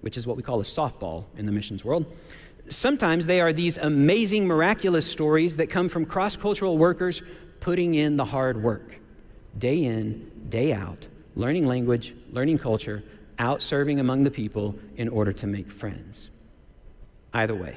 which 0.00 0.16
is 0.16 0.26
what 0.26 0.36
we 0.36 0.42
call 0.42 0.60
a 0.60 0.64
softball 0.64 1.24
in 1.36 1.44
the 1.44 1.52
missions 1.52 1.84
world. 1.84 2.06
Sometimes 2.70 3.26
they 3.26 3.40
are 3.40 3.52
these 3.52 3.76
amazing, 3.76 4.46
miraculous 4.46 5.04
stories 5.04 5.56
that 5.58 5.68
come 5.68 5.88
from 5.88 6.06
cross 6.06 6.36
cultural 6.36 6.78
workers 6.78 7.20
putting 7.58 7.94
in 7.94 8.16
the 8.16 8.24
hard 8.24 8.62
work, 8.62 8.99
day 9.58 9.84
in, 9.84 10.30
day 10.48 10.72
out, 10.72 11.06
learning 11.34 11.66
language, 11.66 12.14
learning 12.30 12.58
culture, 12.58 13.02
out 13.38 13.62
serving 13.62 13.98
among 14.00 14.24
the 14.24 14.30
people 14.30 14.74
in 14.96 15.08
order 15.08 15.32
to 15.32 15.46
make 15.46 15.70
friends. 15.70 16.30
Either 17.32 17.54
way, 17.54 17.76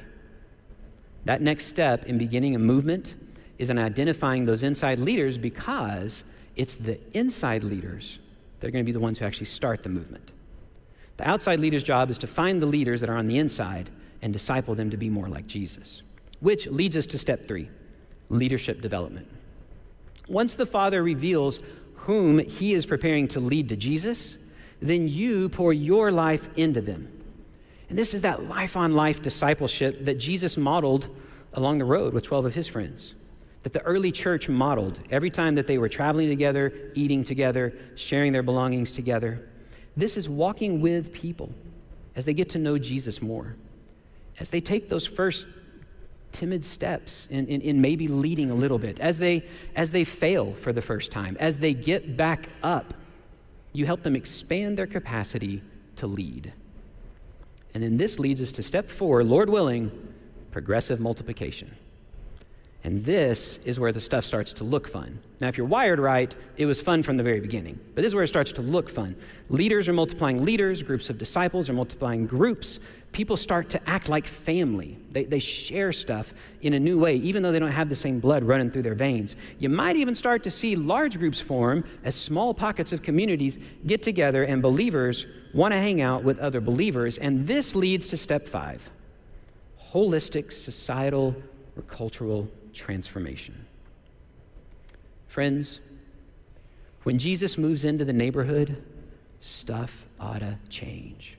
that 1.25 1.41
next 1.41 1.65
step 1.65 2.05
in 2.05 2.17
beginning 2.17 2.55
a 2.55 2.59
movement 2.59 3.15
is 3.57 3.69
in 3.69 3.77
identifying 3.77 4.45
those 4.45 4.63
inside 4.63 4.99
leaders 4.99 5.37
because 5.37 6.23
it's 6.55 6.75
the 6.75 6.99
inside 7.17 7.63
leaders 7.63 8.19
that 8.59 8.67
are 8.67 8.71
going 8.71 8.83
to 8.83 8.85
be 8.85 8.91
the 8.91 8.99
ones 8.99 9.19
who 9.19 9.25
actually 9.25 9.45
start 9.45 9.83
the 9.83 9.89
movement. 9.89 10.31
The 11.17 11.29
outside 11.29 11.59
leader's 11.59 11.83
job 11.83 12.09
is 12.09 12.17
to 12.19 12.27
find 12.27 12.61
the 12.61 12.65
leaders 12.65 13.01
that 13.01 13.09
are 13.09 13.17
on 13.17 13.27
the 13.27 13.37
inside 13.37 13.89
and 14.21 14.33
disciple 14.33 14.75
them 14.75 14.89
to 14.89 14.97
be 14.97 15.09
more 15.09 15.27
like 15.27 15.47
Jesus, 15.47 16.01
which 16.39 16.67
leads 16.67 16.95
us 16.95 17.05
to 17.07 17.17
step 17.17 17.45
three 17.45 17.69
leadership 18.29 18.81
development. 18.81 19.27
Once 20.27 20.55
the 20.55 20.65
Father 20.65 21.03
reveals 21.03 21.59
whom 21.95 22.39
he 22.39 22.73
is 22.73 22.85
preparing 22.85 23.27
to 23.29 23.39
lead 23.39 23.69
to 23.69 23.75
Jesus, 23.75 24.37
then 24.81 25.07
you 25.07 25.49
pour 25.49 25.73
your 25.73 26.11
life 26.11 26.49
into 26.57 26.81
them. 26.81 27.09
And 27.89 27.97
this 27.97 28.13
is 28.13 28.21
that 28.21 28.47
life 28.47 28.75
on 28.75 28.93
life 28.93 29.21
discipleship 29.21 30.05
that 30.05 30.15
Jesus 30.15 30.57
modeled 30.57 31.07
along 31.53 31.77
the 31.77 31.85
road 31.85 32.13
with 32.13 32.23
12 32.23 32.45
of 32.45 32.55
his 32.55 32.67
friends, 32.67 33.13
that 33.63 33.73
the 33.73 33.81
early 33.83 34.11
church 34.11 34.49
modeled 34.49 34.99
every 35.11 35.29
time 35.29 35.55
that 35.55 35.67
they 35.67 35.77
were 35.77 35.89
traveling 35.89 36.29
together, 36.29 36.73
eating 36.95 37.23
together, 37.23 37.73
sharing 37.95 38.31
their 38.31 38.43
belongings 38.43 38.91
together. 38.91 39.47
This 39.95 40.17
is 40.17 40.27
walking 40.27 40.81
with 40.81 41.13
people 41.13 41.53
as 42.15 42.25
they 42.25 42.33
get 42.33 42.49
to 42.49 42.59
know 42.59 42.77
Jesus 42.77 43.21
more, 43.21 43.55
as 44.39 44.49
they 44.49 44.61
take 44.61 44.89
those 44.89 45.05
first 45.05 45.47
timid 46.33 46.65
steps 46.65 47.27
in, 47.27 47.47
in, 47.47 47.61
in, 47.61 47.79
maybe 47.79 48.07
leading 48.07 48.51
a 48.51 48.55
little 48.55 48.79
bit, 48.79 48.99
as 48.99 49.17
they, 49.19 49.43
as 49.75 49.91
they 49.91 50.03
fail 50.03 50.53
for 50.53 50.73
the 50.73 50.81
first 50.81 51.11
time, 51.11 51.37
as 51.39 51.59
they 51.59 51.73
get 51.73 52.17
back 52.17 52.49
up 52.61 52.93
you 53.73 53.87
help 53.87 54.03
them 54.03 54.15
expand 54.15 54.77
their 54.77 54.87
capacity 54.87 55.61
to 55.97 56.07
lead. 56.07 56.53
And 57.73 57.83
then 57.83 57.97
this 57.97 58.19
leads 58.19 58.39
us 58.41 58.51
to 58.53 58.63
step 58.63 58.87
four, 58.87 59.23
Lord 59.23 59.49
willing, 59.49 59.91
progressive 60.51 60.99
multiplication. 60.99 61.75
And 62.85 63.05
this 63.05 63.59
is 63.63 63.79
where 63.79 63.93
the 63.93 64.01
stuff 64.01 64.25
starts 64.25 64.51
to 64.53 64.65
look 64.65 64.89
fun. 64.89 65.19
Now, 65.39 65.47
if 65.47 65.57
you're 65.57 65.65
wired 65.65 65.99
right, 65.99 66.35
it 66.57 66.65
was 66.65 66.81
fun 66.81 67.01
from 67.01 67.15
the 67.15 67.23
very 67.23 67.39
beginning. 67.39 67.79
But 67.95 68.01
this 68.01 68.09
is 68.09 68.15
where 68.15 68.25
it 68.25 68.27
starts 68.27 68.51
to 68.53 68.61
look 68.61 68.89
fun. 68.89 69.15
Leaders 69.47 69.87
are 69.87 69.93
multiplying 69.93 70.43
leaders, 70.43 70.83
groups 70.83 71.09
of 71.09 71.17
disciples 71.17 71.69
are 71.69 71.73
multiplying 71.73 72.27
groups. 72.27 72.79
People 73.13 73.37
start 73.37 73.69
to 73.69 73.89
act 73.89 74.09
like 74.09 74.25
family. 74.25 74.97
They, 75.11 75.23
they 75.23 75.39
share 75.39 75.93
stuff 75.93 76.33
in 76.61 76.73
a 76.73 76.79
new 76.79 76.99
way, 76.99 77.15
even 77.15 77.41
though 77.41 77.53
they 77.53 77.59
don't 77.59 77.71
have 77.71 77.87
the 77.87 77.95
same 77.95 78.19
blood 78.19 78.43
running 78.43 78.69
through 78.69 78.81
their 78.81 78.95
veins. 78.95 79.37
You 79.59 79.69
might 79.69 79.95
even 79.95 80.13
start 80.13 80.43
to 80.43 80.51
see 80.51 80.75
large 80.75 81.17
groups 81.17 81.39
form 81.39 81.85
as 82.03 82.15
small 82.15 82.53
pockets 82.53 82.91
of 82.91 83.01
communities 83.01 83.57
get 83.85 84.03
together 84.03 84.43
and 84.43 84.61
believers 84.61 85.25
want 85.53 85.73
to 85.73 85.79
hang 85.79 86.01
out 86.01 86.23
with 86.23 86.37
other 86.39 86.59
believers. 86.59 87.17
And 87.17 87.47
this 87.47 87.75
leads 87.75 88.07
to 88.07 88.17
step 88.17 88.45
five 88.45 88.89
holistic 89.93 90.51
societal 90.51 91.35
or 91.77 91.83
cultural 91.83 92.49
transformation. 92.73 93.65
Friends, 95.27 95.79
when 97.03 97.17
Jesus 97.17 97.57
moves 97.57 97.85
into 97.85 98.05
the 98.05 98.13
neighborhood, 98.13 98.81
stuff 99.39 100.05
ought 100.19 100.39
to 100.39 100.57
change. 100.69 101.37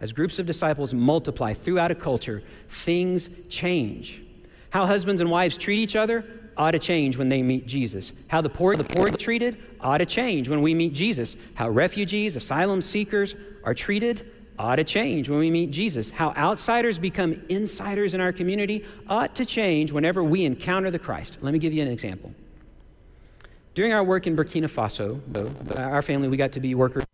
As 0.00 0.12
groups 0.12 0.38
of 0.38 0.46
disciples 0.46 0.92
multiply 0.92 1.54
throughout 1.54 1.90
a 1.90 1.94
culture, 1.94 2.42
things 2.68 3.30
change. 3.48 4.22
How 4.70 4.86
husbands 4.86 5.20
and 5.20 5.30
wives 5.30 5.56
treat 5.56 5.78
each 5.78 5.96
other 5.96 6.24
ought 6.56 6.72
to 6.72 6.78
change 6.78 7.16
when 7.16 7.28
they 7.28 7.42
meet 7.42 7.66
Jesus. 7.66 8.12
How 8.28 8.40
the 8.40 8.48
poor, 8.48 8.76
the 8.76 8.84
poor 8.84 9.08
are 9.08 9.12
treated 9.12 9.56
ought 9.80 9.98
to 9.98 10.06
change 10.06 10.48
when 10.48 10.62
we 10.62 10.74
meet 10.74 10.92
Jesus. 10.92 11.36
How 11.54 11.68
refugees, 11.68 12.36
asylum 12.36 12.82
seekers 12.82 13.34
are 13.64 13.74
treated 13.74 14.30
ought 14.58 14.76
to 14.76 14.84
change 14.84 15.28
when 15.28 15.38
we 15.38 15.50
meet 15.50 15.70
Jesus. 15.70 16.10
How 16.10 16.32
outsiders 16.36 16.98
become 16.98 17.42
insiders 17.48 18.14
in 18.14 18.20
our 18.20 18.32
community 18.32 18.84
ought 19.08 19.34
to 19.36 19.46
change 19.46 19.92
whenever 19.92 20.22
we 20.22 20.44
encounter 20.44 20.90
the 20.90 20.98
Christ. 20.98 21.38
Let 21.42 21.52
me 21.52 21.58
give 21.58 21.72
you 21.72 21.82
an 21.82 21.88
example. 21.88 22.34
During 23.74 23.92
our 23.92 24.04
work 24.04 24.26
in 24.26 24.36
Burkina 24.36 24.68
Faso, 24.68 25.20
our 25.78 26.02
family, 26.02 26.28
we 26.28 26.36
got 26.36 26.52
to 26.52 26.60
be 26.60 26.74
workers 26.74 27.05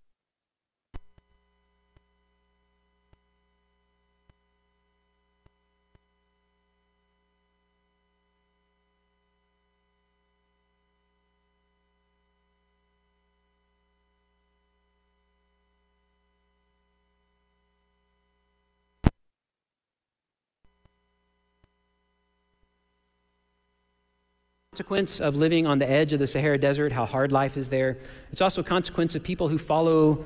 consequence 24.83 25.21
of 25.21 25.37
living 25.37 25.65
on 25.65 25.79
the 25.79 25.89
edge 25.89 26.13
of 26.13 26.19
the 26.19 26.27
Sahara 26.27 26.59
Desert, 26.59 26.91
how 26.91 27.07
hard 27.07 27.31
life 27.31 27.57
is 27.57 27.69
there. 27.69 27.99
It's 28.33 28.41
also 28.41 28.63
a 28.63 28.65
consequence 28.65 29.15
of 29.15 29.23
people 29.23 29.47
who 29.47 29.57
follow 29.57 30.25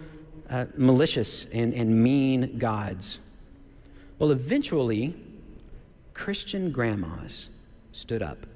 uh, 0.48 0.64
malicious 0.78 1.44
and, 1.52 1.74
and 1.74 2.02
mean 2.02 2.56
gods. 2.56 3.18
Well, 4.18 4.30
eventually, 4.30 5.14
Christian 6.14 6.72
grandmas 6.72 7.50
stood 7.92 8.22
up 8.22 8.46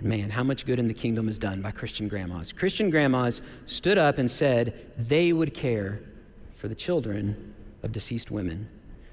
And 0.00 0.08
man, 0.08 0.30
how 0.30 0.42
much 0.42 0.64
good 0.66 0.78
in 0.78 0.86
the 0.86 0.94
kingdom 0.94 1.28
is 1.28 1.38
done 1.38 1.60
by 1.60 1.70
Christian 1.70 2.08
grandmas. 2.08 2.52
Christian 2.52 2.90
grandmas 2.90 3.42
stood 3.66 3.98
up 3.98 4.18
and 4.18 4.30
said 4.30 4.74
they 4.98 5.32
would 5.32 5.54
care 5.54 6.00
for 6.54 6.68
the 6.68 6.74
children 6.74 7.54
of 7.82 7.92
deceased 7.92 8.30
women. 8.30 8.68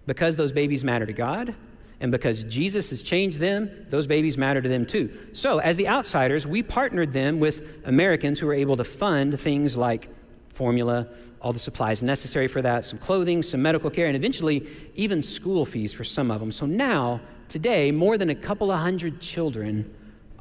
Because 0.05 0.37
those 0.37 0.53
babies 0.53 0.83
matter 0.83 1.05
to 1.05 1.13
God, 1.13 1.55
and 1.99 2.11
because 2.11 2.43
Jesus 2.43 2.91
has 2.91 3.01
changed 3.01 3.39
them, 3.39 3.69
those 3.89 4.05
babies 4.05 4.37
matter 4.37 4.61
to 4.61 4.69
them 4.69 4.85
too. 4.85 5.11
So, 5.33 5.59
as 5.59 5.77
the 5.77 5.87
outsiders, 5.87 6.45
we 6.45 6.61
partnered 6.61 7.11
them 7.11 7.39
with 7.39 7.85
Americans 7.85 8.39
who 8.39 8.45
were 8.45 8.53
able 8.53 8.77
to 8.77 8.83
fund 8.83 9.39
things 9.39 9.75
like 9.75 10.09
formula, 10.49 11.07
all 11.41 11.53
the 11.53 11.59
supplies 11.59 12.03
necessary 12.03 12.47
for 12.47 12.61
that, 12.61 12.85
some 12.85 12.99
clothing, 12.99 13.41
some 13.41 13.61
medical 13.61 13.89
care, 13.89 14.05
and 14.07 14.15
eventually 14.15 14.67
even 14.95 15.23
school 15.23 15.65
fees 15.65 15.93
for 15.93 16.03
some 16.03 16.29
of 16.29 16.39
them. 16.39 16.51
So 16.51 16.67
now, 16.67 17.19
today, 17.49 17.91
more 17.91 18.17
than 18.17 18.29
a 18.29 18.35
couple 18.35 18.71
of 18.71 18.79
hundred 18.79 19.19
children 19.19 19.91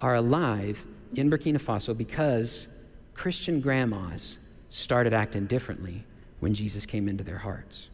are 0.02 0.16
alive 0.16 0.84
in 1.14 1.30
Burkina 1.30 1.60
Faso 1.60 1.96
because 1.96 2.68
Christian 3.14 3.60
grandmas 3.60 4.36
started 4.68 5.14
acting 5.14 5.46
differently 5.46 6.04
when 6.40 6.52
Jesus 6.52 6.84
came 6.84 7.08
into 7.08 7.24
their 7.24 7.38
hearts. 7.38 7.88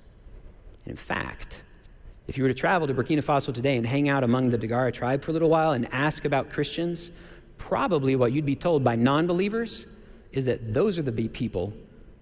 In 0.85 0.96
fact, 0.96 1.62
if 2.27 2.37
you 2.37 2.45
were 2.45 2.49
to 2.49 2.55
travel 2.55 2.87
to 2.87 2.95
Burkina 2.95 3.23
Faso 3.23 3.53
today 3.53 3.77
and 3.77 3.87
hang 3.87 4.09
out 4.09 4.23
among 4.23 4.51
the 4.51 4.59
Dagara 4.59 4.93
tribe 4.93 5.23
for 5.23 5.31
a 5.31 5.35
little 5.35 5.51
while 5.51 5.73
and 5.73 5.89
ask 5.93 6.25
about 6.25 6.51
Christians, 6.51 7.11
probably 7.59 8.17
what 8.17 8.33
you'd 8.33 8.47
be 8.47 8.57
told 8.57 8.85
by 8.85 8.97
non 8.97 9.27
believers 9.27 9.87
is 10.33 10.45
that 10.47 10.73
those 10.73 10.99
are 10.99 11.03
the 11.03 11.29
people 11.29 11.73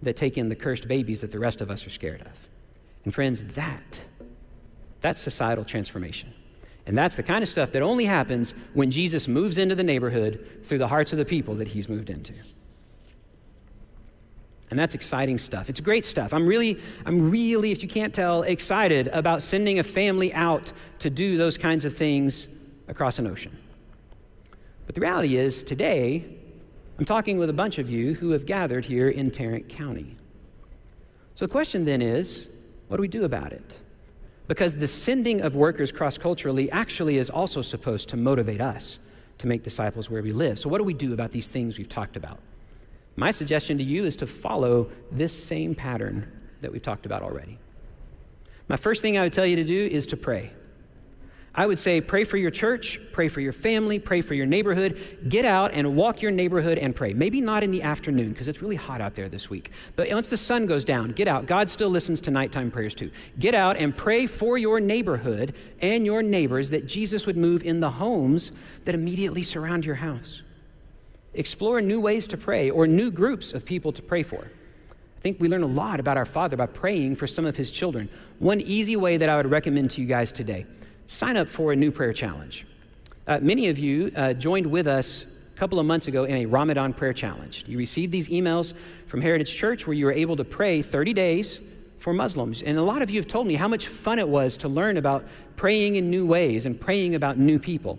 that 0.02 0.16
take 0.16 0.38
in 0.38 0.48
the 0.48 0.56
cursed 0.56 0.88
babies 0.88 1.20
that 1.20 1.32
the 1.32 1.38
rest 1.38 1.60
of 1.60 1.70
us 1.70 1.86
are 1.86 1.90
scared 1.90 2.22
of. 2.22 2.48
And 3.04 3.14
friends, 3.14 3.42
that, 3.54 4.04
that's 5.00 5.20
societal 5.20 5.64
transformation. 5.64 6.32
And 6.86 6.96
that's 6.96 7.16
the 7.16 7.22
kind 7.22 7.42
of 7.42 7.48
stuff 7.48 7.72
that 7.72 7.82
only 7.82 8.06
happens 8.06 8.52
when 8.74 8.90
Jesus 8.90 9.28
moves 9.28 9.58
into 9.58 9.74
the 9.74 9.82
neighborhood 9.82 10.62
through 10.64 10.78
the 10.78 10.88
hearts 10.88 11.12
of 11.12 11.18
the 11.18 11.24
people 11.24 11.54
that 11.56 11.68
he's 11.68 11.88
moved 11.88 12.10
into. 12.10 12.32
And 14.70 14.78
that's 14.78 14.94
exciting 14.94 15.36
stuff. 15.38 15.68
It's 15.68 15.80
great 15.80 16.06
stuff. 16.06 16.32
I'm 16.32 16.46
really, 16.46 16.78
I'm 17.04 17.30
really, 17.30 17.72
if 17.72 17.82
you 17.82 17.88
can't 17.88 18.14
tell, 18.14 18.42
excited 18.42 19.08
about 19.08 19.42
sending 19.42 19.80
a 19.80 19.82
family 19.82 20.32
out 20.32 20.72
to 21.00 21.10
do 21.10 21.36
those 21.36 21.58
kinds 21.58 21.84
of 21.84 21.96
things 21.96 22.46
across 22.86 23.18
an 23.18 23.26
ocean. 23.26 23.56
But 24.86 24.94
the 24.94 25.00
reality 25.00 25.36
is, 25.36 25.62
today, 25.62 26.24
I'm 26.98 27.04
talking 27.04 27.38
with 27.38 27.50
a 27.50 27.54
bunch 27.54 27.78
of 27.78 27.88
you 27.88 28.14
who 28.14 28.30
have 28.30 28.46
gathered 28.46 28.84
here 28.84 29.08
in 29.08 29.30
Tarrant 29.30 29.68
County. 29.68 30.16
So 31.34 31.46
the 31.46 31.52
question 31.52 31.84
then 31.84 32.02
is 32.02 32.48
what 32.88 32.96
do 32.96 33.00
we 33.00 33.08
do 33.08 33.24
about 33.24 33.52
it? 33.52 33.78
Because 34.48 34.76
the 34.76 34.88
sending 34.88 35.40
of 35.42 35.54
workers 35.54 35.92
cross 35.92 36.18
culturally 36.18 36.70
actually 36.70 37.18
is 37.18 37.30
also 37.30 37.62
supposed 37.62 38.08
to 38.08 38.16
motivate 38.16 38.60
us 38.60 38.98
to 39.38 39.46
make 39.46 39.62
disciples 39.62 40.10
where 40.10 40.22
we 40.22 40.32
live. 40.32 40.58
So, 40.58 40.68
what 40.68 40.78
do 40.78 40.84
we 40.84 40.92
do 40.92 41.14
about 41.14 41.30
these 41.30 41.48
things 41.48 41.78
we've 41.78 41.88
talked 41.88 42.16
about? 42.16 42.40
My 43.16 43.30
suggestion 43.30 43.78
to 43.78 43.84
you 43.84 44.04
is 44.04 44.16
to 44.16 44.26
follow 44.26 44.90
this 45.10 45.32
same 45.32 45.74
pattern 45.74 46.30
that 46.60 46.72
we've 46.72 46.82
talked 46.82 47.06
about 47.06 47.22
already. 47.22 47.58
My 48.68 48.76
first 48.76 49.02
thing 49.02 49.18
I 49.18 49.22
would 49.22 49.32
tell 49.32 49.46
you 49.46 49.56
to 49.56 49.64
do 49.64 49.86
is 49.86 50.06
to 50.06 50.16
pray. 50.16 50.52
I 51.52 51.66
would 51.66 51.80
say 51.80 52.00
pray 52.00 52.22
for 52.22 52.36
your 52.36 52.52
church, 52.52 53.00
pray 53.12 53.28
for 53.28 53.40
your 53.40 53.52
family, 53.52 53.98
pray 53.98 54.20
for 54.20 54.34
your 54.34 54.46
neighborhood. 54.46 55.18
Get 55.28 55.44
out 55.44 55.72
and 55.72 55.96
walk 55.96 56.22
your 56.22 56.30
neighborhood 56.30 56.78
and 56.78 56.94
pray. 56.94 57.12
Maybe 57.12 57.40
not 57.40 57.64
in 57.64 57.72
the 57.72 57.82
afternoon 57.82 58.30
because 58.30 58.46
it's 58.46 58.62
really 58.62 58.76
hot 58.76 59.00
out 59.00 59.16
there 59.16 59.28
this 59.28 59.50
week. 59.50 59.72
But 59.96 60.08
once 60.10 60.28
the 60.28 60.36
sun 60.36 60.66
goes 60.66 60.84
down, 60.84 61.10
get 61.10 61.26
out. 61.26 61.46
God 61.46 61.68
still 61.68 61.90
listens 61.90 62.20
to 62.22 62.30
nighttime 62.30 62.70
prayers 62.70 62.94
too. 62.94 63.10
Get 63.40 63.54
out 63.54 63.76
and 63.76 63.96
pray 63.96 64.26
for 64.26 64.56
your 64.56 64.78
neighborhood 64.78 65.52
and 65.82 66.06
your 66.06 66.22
neighbors 66.22 66.70
that 66.70 66.86
Jesus 66.86 67.26
would 67.26 67.36
move 67.36 67.64
in 67.64 67.80
the 67.80 67.90
homes 67.90 68.52
that 68.84 68.94
immediately 68.94 69.42
surround 69.42 69.84
your 69.84 69.96
house. 69.96 70.42
Explore 71.34 71.80
new 71.80 72.00
ways 72.00 72.26
to 72.28 72.36
pray 72.36 72.70
or 72.70 72.86
new 72.86 73.10
groups 73.10 73.52
of 73.52 73.64
people 73.64 73.92
to 73.92 74.02
pray 74.02 74.22
for. 74.22 74.44
I 74.44 75.20
think 75.20 75.38
we 75.38 75.48
learn 75.48 75.62
a 75.62 75.66
lot 75.66 76.00
about 76.00 76.16
our 76.16 76.24
Father 76.24 76.56
by 76.56 76.66
praying 76.66 77.16
for 77.16 77.26
some 77.26 77.44
of 77.44 77.56
His 77.56 77.70
children. 77.70 78.08
One 78.38 78.60
easy 78.60 78.96
way 78.96 79.16
that 79.16 79.28
I 79.28 79.36
would 79.36 79.50
recommend 79.50 79.90
to 79.92 80.00
you 80.00 80.06
guys 80.06 80.32
today 80.32 80.66
sign 81.06 81.36
up 81.36 81.48
for 81.48 81.72
a 81.72 81.76
new 81.76 81.90
prayer 81.90 82.12
challenge. 82.12 82.66
Uh, 83.26 83.38
many 83.42 83.68
of 83.68 83.78
you 83.78 84.12
uh, 84.16 84.32
joined 84.32 84.66
with 84.66 84.86
us 84.86 85.24
a 85.54 85.58
couple 85.58 85.78
of 85.78 85.86
months 85.86 86.06
ago 86.06 86.24
in 86.24 86.36
a 86.36 86.46
Ramadan 86.46 86.92
prayer 86.92 87.12
challenge. 87.12 87.64
You 87.68 87.78
received 87.78 88.12
these 88.12 88.28
emails 88.28 88.72
from 89.06 89.20
Heritage 89.20 89.54
Church 89.54 89.86
where 89.86 89.94
you 89.94 90.06
were 90.06 90.12
able 90.12 90.36
to 90.36 90.44
pray 90.44 90.82
30 90.82 91.12
days 91.12 91.60
for 91.98 92.12
Muslims. 92.12 92.62
And 92.62 92.78
a 92.78 92.82
lot 92.82 93.02
of 93.02 93.10
you 93.10 93.20
have 93.20 93.28
told 93.28 93.46
me 93.46 93.54
how 93.54 93.68
much 93.68 93.86
fun 93.86 94.18
it 94.18 94.28
was 94.28 94.56
to 94.58 94.68
learn 94.68 94.96
about 94.96 95.24
praying 95.56 95.96
in 95.96 96.10
new 96.10 96.26
ways 96.26 96.64
and 96.64 96.80
praying 96.80 97.14
about 97.14 97.36
new 97.36 97.58
people. 97.58 97.98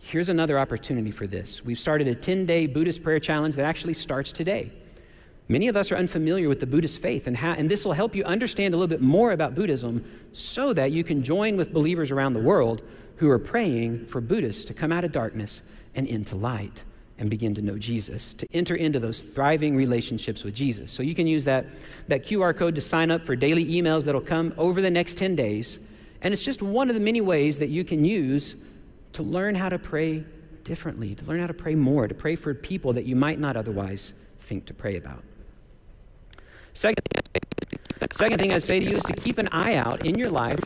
Here's 0.00 0.28
another 0.28 0.58
opportunity 0.58 1.10
for 1.10 1.26
this. 1.26 1.64
We've 1.64 1.78
started 1.78 2.08
a 2.08 2.14
10 2.14 2.46
day 2.46 2.66
Buddhist 2.66 3.02
prayer 3.02 3.20
challenge 3.20 3.56
that 3.56 3.64
actually 3.64 3.94
starts 3.94 4.32
today. 4.32 4.72
Many 5.48 5.68
of 5.68 5.76
us 5.76 5.90
are 5.90 5.96
unfamiliar 5.96 6.48
with 6.48 6.60
the 6.60 6.66
Buddhist 6.66 7.00
faith, 7.00 7.26
and, 7.26 7.36
and 7.38 7.70
this 7.70 7.84
will 7.84 7.94
help 7.94 8.14
you 8.14 8.22
understand 8.24 8.74
a 8.74 8.76
little 8.76 8.88
bit 8.88 9.00
more 9.00 9.32
about 9.32 9.54
Buddhism 9.54 10.04
so 10.34 10.74
that 10.74 10.92
you 10.92 11.02
can 11.02 11.22
join 11.22 11.56
with 11.56 11.72
believers 11.72 12.10
around 12.10 12.34
the 12.34 12.40
world 12.40 12.82
who 13.16 13.30
are 13.30 13.38
praying 13.38 14.06
for 14.06 14.20
Buddhists 14.20 14.64
to 14.66 14.74
come 14.74 14.92
out 14.92 15.04
of 15.04 15.12
darkness 15.12 15.62
and 15.94 16.06
into 16.06 16.36
light 16.36 16.84
and 17.18 17.30
begin 17.30 17.54
to 17.54 17.62
know 17.62 17.78
Jesus, 17.78 18.32
to 18.34 18.46
enter 18.52 18.76
into 18.76 19.00
those 19.00 19.22
thriving 19.22 19.74
relationships 19.74 20.44
with 20.44 20.54
Jesus. 20.54 20.92
So 20.92 21.02
you 21.02 21.14
can 21.14 21.26
use 21.26 21.44
that, 21.46 21.66
that 22.06 22.24
QR 22.24 22.56
code 22.56 22.74
to 22.76 22.80
sign 22.80 23.10
up 23.10 23.24
for 23.24 23.34
daily 23.34 23.64
emails 23.66 24.04
that'll 24.04 24.20
come 24.20 24.54
over 24.56 24.80
the 24.80 24.90
next 24.90 25.16
10 25.16 25.34
days. 25.34 25.80
And 26.20 26.32
it's 26.32 26.44
just 26.44 26.62
one 26.62 26.88
of 26.88 26.94
the 26.94 27.00
many 27.00 27.20
ways 27.20 27.58
that 27.58 27.70
you 27.70 27.84
can 27.84 28.04
use 28.04 28.64
to 29.12 29.22
learn 29.22 29.54
how 29.54 29.68
to 29.68 29.78
pray 29.78 30.24
differently, 30.64 31.14
to 31.14 31.24
learn 31.24 31.40
how 31.40 31.46
to 31.46 31.54
pray 31.54 31.74
more, 31.74 32.06
to 32.06 32.14
pray 32.14 32.36
for 32.36 32.54
people 32.54 32.92
that 32.92 33.04
you 33.04 33.16
might 33.16 33.38
not 33.38 33.56
otherwise 33.56 34.12
think 34.38 34.66
to 34.66 34.74
pray 34.74 34.96
about. 34.96 35.22
Second 36.74 37.02
thing, 37.10 37.78
second 38.12 38.38
thing 38.38 38.52
I'd 38.52 38.62
say 38.62 38.78
to 38.78 38.84
you 38.84 38.96
is 38.96 39.02
to 39.04 39.14
keep 39.14 39.38
an 39.38 39.48
eye 39.50 39.74
out 39.74 40.06
in 40.06 40.16
your 40.16 40.30
life 40.30 40.60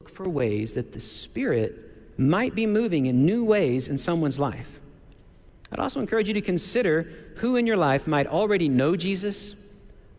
look 0.00 0.10
for 0.10 0.28
ways 0.28 0.74
that 0.74 0.92
the 0.92 1.00
Spirit 1.00 2.18
might 2.18 2.54
be 2.54 2.66
moving 2.66 3.06
in 3.06 3.24
new 3.24 3.44
ways 3.44 3.88
in 3.88 3.98
someone's 3.98 4.38
life. 4.38 4.78
I'd 5.72 5.80
also 5.80 6.00
encourage 6.00 6.28
you 6.28 6.34
to 6.34 6.40
consider 6.40 7.10
who 7.36 7.56
in 7.56 7.66
your 7.66 7.76
life 7.76 8.06
might 8.06 8.26
already 8.26 8.68
know 8.68 8.94
Jesus, 8.96 9.56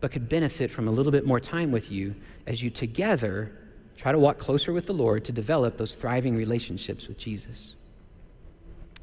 but 0.00 0.12
could 0.12 0.28
benefit 0.28 0.70
from 0.70 0.88
a 0.88 0.90
little 0.90 1.12
bit 1.12 1.26
more 1.26 1.40
time 1.40 1.72
with 1.72 1.90
you 1.90 2.14
as 2.46 2.62
you 2.62 2.70
together 2.70 3.52
try 3.96 4.12
to 4.12 4.18
walk 4.18 4.38
closer 4.38 4.72
with 4.72 4.86
the 4.86 4.92
Lord 4.92 5.24
to 5.24 5.32
develop 5.32 5.76
those 5.78 5.94
thriving 5.94 6.36
relationships 6.36 7.08
with 7.08 7.18
Jesus. 7.18 7.74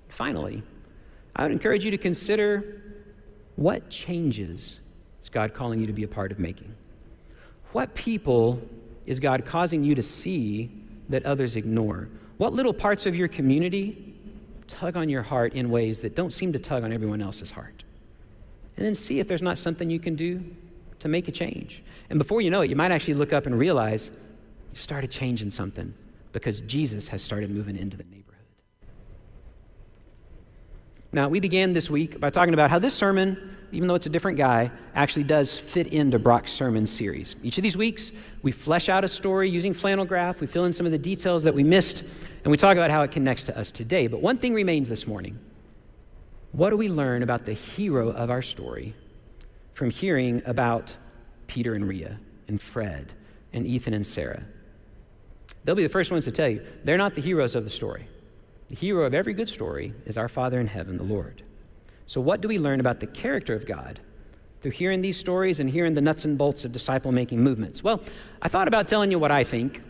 Finally, 0.08 0.62
I 1.36 1.44
would 1.44 1.52
encourage 1.52 1.84
you 1.84 1.92
to 1.92 1.98
consider 1.98 2.82
what 3.56 3.90
changes 3.90 4.80
is 5.22 5.30
God 5.30 5.54
calling 5.54 5.80
you 5.80 5.88
to 5.88 5.94
be 5.94 6.04
a 6.04 6.08
part 6.08 6.32
of 6.32 6.40
making? 6.40 6.76
What 7.72 7.96
people 7.96 8.62
is 9.06 9.20
God 9.20 9.46
causing 9.46 9.84
you 9.84 9.96
to 9.96 10.04
see 10.04 10.72
that 11.10 11.26
others 11.26 11.56
ignore? 11.56 12.10
What 12.38 12.54
little 12.54 12.74
parts 12.74 13.06
of 13.06 13.16
your 13.16 13.28
community 13.28 14.16
tug 14.68 14.96
on 14.96 15.10
your 15.10 15.24
heart 15.24 15.54
in 15.54 15.70
ways 15.70 16.02
that 16.02 16.16
don't 16.16 16.32
seem 16.32 16.54
to 16.54 16.60
tug 16.60 16.84
on 16.84 16.94
everyone 16.94 17.22
else's 17.22 17.52
heart? 17.52 17.84
And 18.78 18.86
then 18.86 18.96
see 18.96 19.20
if 19.20 19.28
there's 19.28 19.42
not 19.42 19.58
something 19.58 19.90
you 19.90 20.00
can 20.00 20.16
do 20.16 20.44
to 21.04 21.10
make 21.10 21.28
a 21.28 21.32
change. 21.32 21.84
And 22.10 22.18
before 22.18 22.40
you 22.40 22.50
know 22.50 22.62
it, 22.62 22.70
you 22.70 22.78
might 22.78 22.92
actually 22.92 23.16
look 23.16 23.34
up 23.34 23.46
and 23.46 23.58
realize 23.58 24.10
you 24.72 24.78
started 24.78 25.12
changing 25.12 25.52
something 25.52 25.94
because 26.32 26.62
Jesus 26.62 27.10
has 27.10 27.22
started 27.22 27.52
moving 27.52 27.76
into 27.76 27.98
the 27.98 28.06
neighborhood. 28.06 28.24
Now, 31.12 31.28
we 31.28 31.42
began 31.42 31.74
this 31.74 31.90
week 31.90 32.22
by 32.22 32.30
talking 32.30 32.54
about 32.54 32.70
how 32.70 32.80
this 32.80 32.94
sermon, 32.94 33.58
even 33.74 33.90
though 33.90 33.96
it's 33.96 34.06
a 34.06 34.10
different 34.10 34.38
guy, 34.38 34.72
actually 34.96 35.26
does 35.26 35.60
fit 35.60 35.88
into 35.88 36.18
Brock's 36.20 36.54
sermon 36.54 36.88
series. 36.88 37.36
Each 37.44 37.58
of 37.58 37.64
these 37.64 37.76
weeks, 37.76 38.14
we 38.42 38.54
flesh 38.54 38.88
out 38.88 39.04
a 39.04 39.10
story 39.10 39.50
using 39.50 39.74
flannel 39.74 40.06
graph, 40.06 40.40
we 40.40 40.48
fill 40.48 40.64
in 40.64 40.72
some 40.72 40.86
of 40.86 40.94
the 40.94 40.98
details 40.98 41.44
that 41.44 41.54
we 41.54 41.64
missed, 41.64 42.06
and 42.46 42.50
we 42.50 42.56
talk 42.56 42.78
about 42.78 42.92
how 42.92 43.02
it 43.02 43.12
connects 43.12 43.44
to 43.44 43.60
us 43.60 43.72
today. 43.72 44.08
But 44.08 44.22
one 44.22 44.38
thing 44.38 44.54
remains 44.54 44.88
this 44.88 45.06
morning. 45.06 45.38
What 46.54 46.70
do 46.70 46.78
we 46.78 46.88
learn 46.88 47.24
about 47.24 47.44
the 47.46 47.54
hero 47.54 48.10
of 48.10 48.30
our 48.30 48.42
story 48.42 48.94
from 49.74 49.90
hearing 49.90 50.42
about 50.46 50.96
Peter 51.48 51.74
and 51.74 51.88
Rhea 51.88 52.20
and 52.48 52.62
Fred 52.62 53.14
and 53.52 53.66
Ethan 53.68 53.94
and 53.94 54.06
Sarah? 54.06 54.44
They'll 55.64 55.76
be 55.76 55.84
the 55.84 55.90
first 55.90 56.12
ones 56.12 56.26
to 56.26 56.32
tell 56.32 56.50
you 56.50 56.66
they're 56.84 56.98
not 56.98 57.16
the 57.16 57.22
heroes 57.22 57.56
of 57.56 57.64
the 57.64 57.70
story. 57.70 58.08
The 58.70 58.76
hero 58.76 59.06
of 59.06 59.14
every 59.14 59.34
good 59.34 59.50
story 59.50 59.94
is 60.06 60.18
our 60.18 60.28
Father 60.28 60.60
in 60.60 60.68
heaven, 60.68 60.98
the 60.98 61.04
Lord. 61.04 61.44
So, 62.06 62.20
what 62.22 62.42
do 62.42 62.48
we 62.48 62.60
learn 62.60 62.80
about 62.80 63.00
the 63.00 63.08
character 63.08 63.54
of 63.54 63.66
God 63.66 64.00
through 64.62 64.72
hearing 64.72 65.02
these 65.02 65.18
stories 65.18 65.60
and 65.60 65.70
hearing 65.70 65.94
the 65.94 66.02
nuts 66.02 66.26
and 66.26 66.38
bolts 66.38 66.66
of 66.66 66.72
disciple 66.72 67.12
making 67.12 67.42
movements? 67.42 67.84
Well, 67.84 68.02
I 68.42 68.48
thought 68.48 68.68
about 68.68 68.88
telling 68.88 69.12
you 69.12 69.20
what 69.20 69.32
I 69.32 69.44
think, 69.44 69.82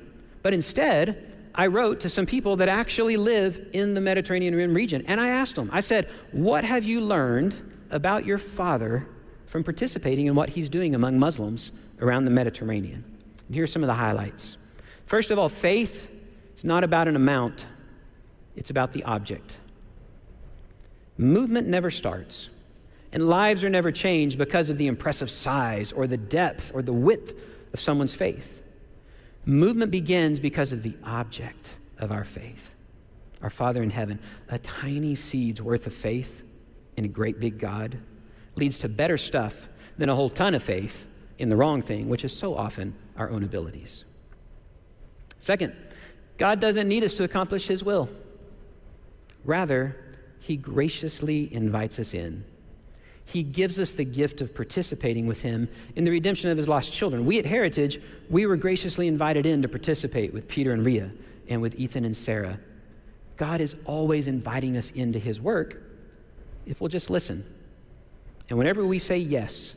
but 0.41 0.53
instead, 0.53 1.33
I 1.55 1.67
wrote 1.67 1.99
to 2.01 2.09
some 2.09 2.25
people 2.25 2.55
that 2.57 2.67
actually 2.67 3.17
live 3.17 3.69
in 3.73 3.93
the 3.93 4.01
Mediterranean 4.01 4.55
Rim 4.55 4.73
region, 4.73 5.03
and 5.07 5.21
I 5.21 5.29
asked 5.29 5.55
them, 5.55 5.69
I 5.71 5.79
said, 5.79 6.09
What 6.31 6.63
have 6.63 6.83
you 6.83 7.01
learned 7.01 7.55
about 7.89 8.25
your 8.25 8.37
father 8.37 9.07
from 9.53 9.63
participating 9.63 10.25
in 10.25 10.33
what 10.33 10.49
he's 10.49 10.67
doing 10.67 10.95
among 10.95 11.19
Muslims 11.19 11.73
around 12.01 12.25
the 12.25 12.31
Mediterranean? 12.31 13.03
And 13.45 13.53
here 13.53 13.65
are 13.65 13.67
some 13.67 13.83
of 13.83 13.87
the 13.87 13.93
highlights. 13.93 14.57
First 15.05 15.29
of 15.29 15.37
all, 15.37 15.47
faith 15.47 16.11
is 16.55 16.63
not 16.63 16.83
about 16.83 17.07
an 17.07 17.15
amount, 17.15 17.67
it's 18.55 18.71
about 18.71 18.93
the 18.93 19.03
object. 19.03 19.59
Movement 21.19 21.67
never 21.67 21.91
starts, 21.91 22.49
and 23.11 23.29
lives 23.29 23.63
are 23.63 23.69
never 23.69 23.91
changed 23.91 24.39
because 24.39 24.71
of 24.71 24.79
the 24.79 24.87
impressive 24.87 25.29
size 25.29 25.91
or 25.91 26.07
the 26.07 26.17
depth 26.17 26.71
or 26.73 26.81
the 26.81 26.91
width 26.91 27.39
of 27.73 27.79
someone's 27.79 28.15
faith. 28.15 28.63
Movement 29.45 29.91
begins 29.91 30.39
because 30.39 30.71
of 30.71 30.81
the 30.81 30.95
object 31.05 31.75
of 31.99 32.11
our 32.11 32.23
faith. 32.23 32.73
Our 33.43 33.51
Father 33.51 33.83
in 33.83 33.91
heaven, 33.91 34.19
a 34.49 34.57
tiny 34.57 35.13
seed's 35.13 35.61
worth 35.61 35.85
of 35.85 35.93
faith 35.93 36.43
in 36.97 37.05
a 37.05 37.07
great 37.07 37.39
big 37.39 37.59
God 37.59 37.99
leads 38.55 38.79
to 38.79 38.89
better 38.89 39.17
stuff 39.17 39.69
than 39.97 40.09
a 40.09 40.15
whole 40.15 40.29
ton 40.29 40.55
of 40.55 40.63
faith 40.63 41.07
in 41.37 41.49
the 41.49 41.55
wrong 41.55 41.81
thing, 41.81 42.09
which 42.09 42.23
is 42.23 42.35
so 42.35 42.55
often 42.55 42.95
our 43.17 43.29
own 43.29 43.43
abilities. 43.43 44.05
Second, 45.39 45.75
God 46.37 46.59
doesn't 46.59 46.87
need 46.87 47.03
us 47.03 47.13
to 47.15 47.23
accomplish 47.23 47.67
His 47.67 47.83
will. 47.83 48.09
Rather, 49.43 49.95
He 50.39 50.55
graciously 50.55 51.53
invites 51.53 51.99
us 51.99 52.13
in. 52.13 52.45
He 53.25 53.43
gives 53.43 53.79
us 53.79 53.93
the 53.93 54.03
gift 54.03 54.41
of 54.41 54.53
participating 54.53 55.27
with 55.27 55.41
Him 55.41 55.69
in 55.95 56.03
the 56.03 56.11
redemption 56.11 56.49
of 56.49 56.57
His 56.57 56.67
lost 56.67 56.93
children. 56.93 57.25
We 57.25 57.39
at 57.39 57.45
Heritage, 57.45 58.01
we 58.29 58.45
were 58.45 58.55
graciously 58.55 59.07
invited 59.07 59.45
in 59.45 59.61
to 59.61 59.67
participate 59.67 60.33
with 60.33 60.47
Peter 60.47 60.71
and 60.71 60.85
Ria 60.85 61.11
and 61.49 61.61
with 61.61 61.75
Ethan 61.75 62.05
and 62.05 62.15
Sarah. 62.15 62.59
God 63.37 63.61
is 63.61 63.75
always 63.85 64.27
inviting 64.27 64.77
us 64.77 64.91
into 64.91 65.19
His 65.19 65.41
work 65.41 65.81
if 66.65 66.79
we'll 66.79 66.89
just 66.89 67.09
listen. 67.09 67.43
And 68.53 68.59
whenever 68.59 68.85
we 68.85 68.99
say 68.99 69.17
yes, 69.17 69.73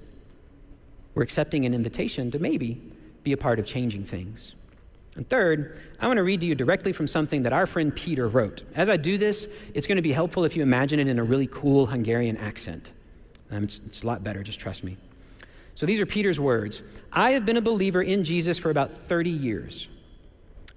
we're 1.15 1.23
accepting 1.23 1.65
an 1.65 1.73
invitation 1.73 2.31
to 2.33 2.39
maybe 2.39 2.79
be 3.23 3.33
a 3.33 3.37
part 3.39 3.59
of 3.59 3.65
changing 3.65 4.05
things. 4.05 4.55
And 5.15 5.27
third, 5.27 5.81
I 5.99 6.07
want 6.07 6.19
to 6.19 6.23
read 6.23 6.43
to 6.43 6.47
you 6.47 6.55
directly 6.55 6.93
from 6.93 7.09
something 7.09 7.45
that 7.45 7.55
our 7.55 7.67
friend 7.67 7.97
Peter 7.97 8.29
wrote. 8.29 8.65
As 8.75 8.91
I 8.91 8.99
do 8.99 9.17
this, 9.17 9.51
it's 9.73 9.87
going 9.87 9.97
to 9.97 10.03
be 10.03 10.13
helpful 10.13 10.45
if 10.45 10.55
you 10.57 10.63
imagine 10.63 11.01
it 11.01 11.09
in 11.09 11.19
a 11.19 11.25
really 11.25 11.47
cool 11.47 11.87
Hungarian 11.87 12.37
accent. 12.37 12.91
Um, 13.51 13.65
it's, 13.65 13.81
it's 13.87 14.03
a 14.03 14.07
lot 14.07 14.23
better, 14.23 14.43
just 14.43 14.61
trust 14.61 14.85
me. 14.85 14.99
So 15.75 15.87
these 15.87 15.99
are 15.99 16.05
Peter's 16.05 16.39
words 16.39 16.83
I 17.11 17.31
have 17.31 17.47
been 17.47 17.57
a 17.57 17.63
believer 17.63 18.03
in 18.03 18.25
Jesus 18.25 18.59
for 18.59 18.69
about 18.69 18.93
30 18.93 19.31
years. 19.31 19.89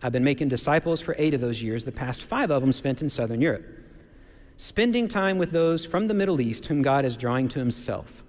I've 0.01 0.13
been 0.13 0.23
making 0.23 0.47
disciples 0.47 1.01
for 1.01 1.15
eight 1.17 1.33
of 1.33 1.41
those 1.41 1.62
years, 1.62 1.83
the 1.83 1.91
past 1.91 2.23
five 2.23 2.49
of 2.49 2.62
them 2.62 2.71
spent 2.71 3.01
in 3.01 3.09
Southern 3.09 3.41
Europe. 3.41 3.78
Spending 4.62 5.08
time 5.08 5.38
with 5.38 5.52
those 5.52 5.86
from 5.86 6.10
the 6.10 6.13
Middle 6.13 6.41
East 6.41 6.65
whom 6.65 6.82
God 6.82 7.06
is 7.06 7.15
drawing 7.15 7.48
to 7.48 7.60
Himself 7.60 8.24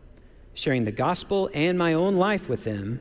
sharing 0.54 0.84
the 0.84 0.92
gospel 0.92 1.50
and 1.54 1.76
my 1.76 1.92
own 1.92 2.16
life 2.16 2.48
with 2.48 2.62
them, 2.62 3.00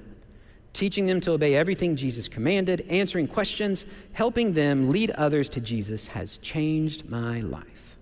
teaching 0.74 1.06
them 1.06 1.22
to 1.22 1.34
obey 1.34 1.54
everything 1.54 1.96
Jesus 1.96 2.28
commanded, 2.28 2.84
answering 2.89 3.28
questions, 3.28 3.86
helping 4.13 4.54
them 4.54 4.89
lead 4.89 5.12
others 5.12 5.48
to 5.50 5.62
Jesus 5.62 6.08
has 6.08 6.38
changed 6.38 7.08
my 7.08 7.42
life. 7.42 7.98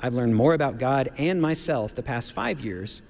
I've 0.00 0.14
learned 0.14 0.34
more 0.34 0.54
about 0.54 0.78
God 0.78 1.10
and 1.18 1.42
myself 1.42 1.94
the 1.94 2.02
past 2.02 2.32
five 2.32 2.60
years 2.62 3.02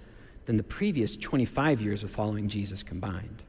than 0.47 0.57
the 0.57 0.65
previous 0.65 1.15
25 1.15 1.81
years 1.81 2.03
of 2.03 2.11
following 2.11 2.49
Jesus 2.49 2.83
combined. 2.83 3.45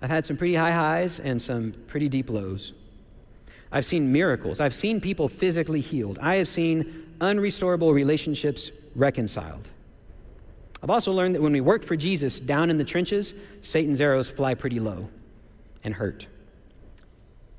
I've 0.00 0.10
had 0.10 0.26
some 0.26 0.36
pretty 0.36 0.54
high 0.54 0.72
highs 0.72 1.18
and 1.18 1.42
some 1.42 1.72
pretty 1.88 2.08
deep 2.08 2.30
lows. 2.30 2.72
I've 3.74 3.84
seen 3.84 4.12
miracles. 4.12 4.60
I've 4.60 4.72
seen 4.72 5.00
people 5.00 5.26
physically 5.26 5.80
healed. 5.80 6.16
I 6.22 6.36
have 6.36 6.46
seen 6.46 7.16
unrestorable 7.18 7.92
relationships 7.92 8.70
reconciled. 8.94 9.68
I've 10.80 10.90
also 10.90 11.12
learned 11.12 11.34
that 11.34 11.42
when 11.42 11.52
we 11.52 11.60
work 11.60 11.82
for 11.82 11.96
Jesus 11.96 12.38
down 12.38 12.70
in 12.70 12.78
the 12.78 12.84
trenches, 12.84 13.34
Satan's 13.62 14.00
arrows 14.00 14.30
fly 14.30 14.54
pretty 14.54 14.78
low 14.78 15.08
and 15.82 15.94
hurt. 15.94 16.28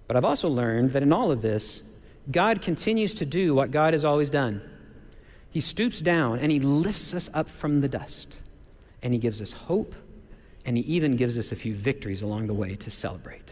But 0.08 0.15
I've 0.15 0.23
also 0.23 0.47
learned 0.47 0.93
that 0.93 1.04
in 1.04 1.12
all 1.12 1.32
of 1.32 1.41
this, 1.41 1.84
God 2.32 2.62
continues 2.62 3.13
to 3.15 3.25
do 3.25 3.54
what 3.54 3.71
God 3.71 3.93
has 3.93 4.06
always 4.06 4.30
done. 4.30 4.62
He 5.49 5.60
stoops 5.60 5.99
down 5.99 6.39
and 6.39 6.49
he 6.49 6.62
lifts 6.62 7.13
us 7.13 7.30
up 7.34 7.49
from 7.49 7.82
the 7.82 7.89
dust, 7.89 8.39
and 9.01 9.13
he 9.13 9.19
gives 9.19 9.41
us 9.41 9.51
hope, 9.51 9.93
and 10.63 10.78
he 10.78 10.84
even 10.84 11.17
gives 11.17 11.38
us 11.38 11.51
a 11.51 11.56
few 11.58 11.73
victories 11.73 12.21
along 12.21 12.47
the 12.47 12.54
way 12.54 12.75
to 12.78 12.89
celebrate. 12.89 13.44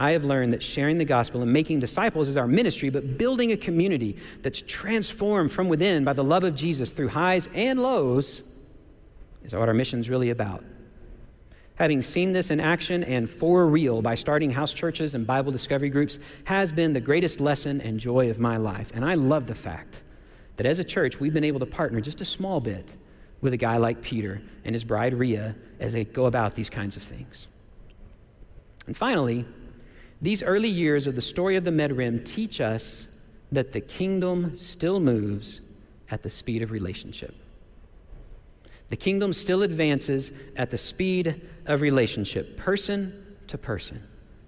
I 0.00 0.12
have 0.12 0.24
learned 0.24 0.54
that 0.54 0.62
sharing 0.62 0.96
the 0.96 1.04
gospel 1.04 1.42
and 1.42 1.52
making 1.52 1.80
disciples 1.80 2.26
is 2.26 2.38
our 2.38 2.46
ministry, 2.46 2.88
but 2.88 3.18
building 3.18 3.52
a 3.52 3.56
community 3.58 4.16
that's 4.40 4.62
transformed 4.62 5.52
from 5.52 5.68
within 5.68 6.04
by 6.04 6.14
the 6.14 6.24
love 6.24 6.42
of 6.42 6.54
Jesus 6.54 6.94
through 6.94 7.08
highs 7.08 7.50
and 7.54 7.82
lows 7.82 8.42
is 9.44 9.54
what 9.54 9.68
our 9.68 9.74
mission 9.74 10.00
is 10.00 10.08
really 10.08 10.30
about. 10.30 10.64
Having 11.74 12.00
seen 12.00 12.32
this 12.32 12.50
in 12.50 12.60
action 12.60 13.04
and 13.04 13.28
for 13.28 13.66
real 13.66 14.00
by 14.00 14.14
starting 14.14 14.50
house 14.50 14.72
churches 14.72 15.14
and 15.14 15.26
Bible 15.26 15.52
discovery 15.52 15.90
groups 15.90 16.18
has 16.44 16.72
been 16.72 16.94
the 16.94 17.00
greatest 17.00 17.38
lesson 17.38 17.82
and 17.82 18.00
joy 18.00 18.30
of 18.30 18.38
my 18.38 18.56
life. 18.56 18.92
And 18.94 19.04
I 19.04 19.14
love 19.14 19.46
the 19.48 19.54
fact 19.54 20.02
that 20.56 20.66
as 20.66 20.78
a 20.78 20.84
church, 20.84 21.20
we've 21.20 21.34
been 21.34 21.44
able 21.44 21.60
to 21.60 21.66
partner 21.66 22.00
just 22.00 22.22
a 22.22 22.24
small 22.26 22.58
bit 22.60 22.94
with 23.42 23.52
a 23.52 23.58
guy 23.58 23.76
like 23.76 24.00
Peter 24.00 24.40
and 24.64 24.74
his 24.74 24.84
bride 24.84 25.12
Ria 25.12 25.56
as 25.78 25.92
they 25.92 26.04
go 26.04 26.24
about 26.24 26.54
these 26.54 26.70
kinds 26.70 26.96
of 26.96 27.02
things. 27.02 27.46
And 28.86 28.96
finally, 28.96 29.44
these 30.22 30.42
early 30.42 30.68
years 30.68 31.06
of 31.06 31.16
the 31.16 31.22
story 31.22 31.56
of 31.56 31.64
the 31.64 31.70
MedRim 31.70 32.24
teach 32.24 32.60
us 32.60 33.06
that 33.52 33.72
the 33.72 33.80
kingdom 33.80 34.56
still 34.56 35.00
moves 35.00 35.60
at 36.10 36.22
the 36.22 36.30
speed 36.30 36.62
of 36.62 36.70
relationship. 36.70 37.34
The 38.88 38.96
kingdom 38.96 39.32
still 39.32 39.62
advances 39.62 40.32
at 40.56 40.70
the 40.70 40.78
speed 40.78 41.48
of 41.66 41.80
relationship, 41.80 42.56
person 42.56 43.36
to 43.46 43.56
person, 43.56 44.02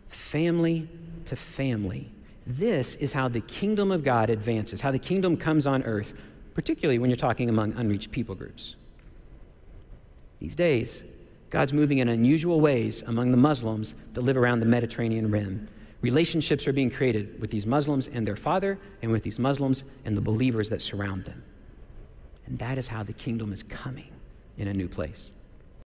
family 0.09 0.89
to 1.27 1.37
family. 1.37 2.11
This 2.47 2.97
is 2.97 3.13
how 3.13 3.29
the 3.29 3.41
kingdom 3.41 3.93
of 3.93 4.03
God 4.03 4.31
advances, 4.31 4.81
how 4.81 4.91
the 4.91 4.99
kingdom 4.99 5.37
comes 5.37 5.67
on 5.67 5.85
earth, 5.85 6.13
particularly 6.55 6.99
when 6.99 7.09
you're 7.09 7.17
talking 7.17 7.49
among 7.49 7.73
unreached 7.75 8.11
people 8.11 8.35
groups. 8.35 8.75
These 10.41 10.57
days, 10.57 11.05
God's 11.53 11.75
moving 11.75 11.99
in 11.99 12.09
unusual 12.09 12.63
ways 12.63 13.03
among 13.03 13.31
the 13.31 13.37
Muslims 13.37 13.95
that 14.15 14.23
live 14.23 14.39
around 14.39 14.61
the 14.61 14.67
Mediterranean 14.67 15.31
rim. 15.31 15.69
Relationships 16.01 16.67
are 16.67 16.73
being 16.73 16.91
created 16.91 17.39
with 17.43 17.51
these 17.51 17.67
Muslims 17.67 18.09
and 18.09 18.27
their 18.27 18.37
father, 18.37 18.79
and 19.03 19.13
with 19.13 19.23
these 19.23 19.39
Muslims 19.39 19.85
and 20.07 20.17
the 20.17 20.23
believers 20.23 20.71
that 20.71 20.81
surround 20.81 21.27
them. 21.27 21.45
And 22.47 22.59
that 22.59 22.79
is 22.79 22.89
how 22.89 23.03
the 23.03 23.13
kingdom 23.13 23.53
is 23.53 23.63
coming 23.63 24.13
in 24.57 24.67
a 24.67 24.73
new 24.73 24.89
place. 24.89 25.29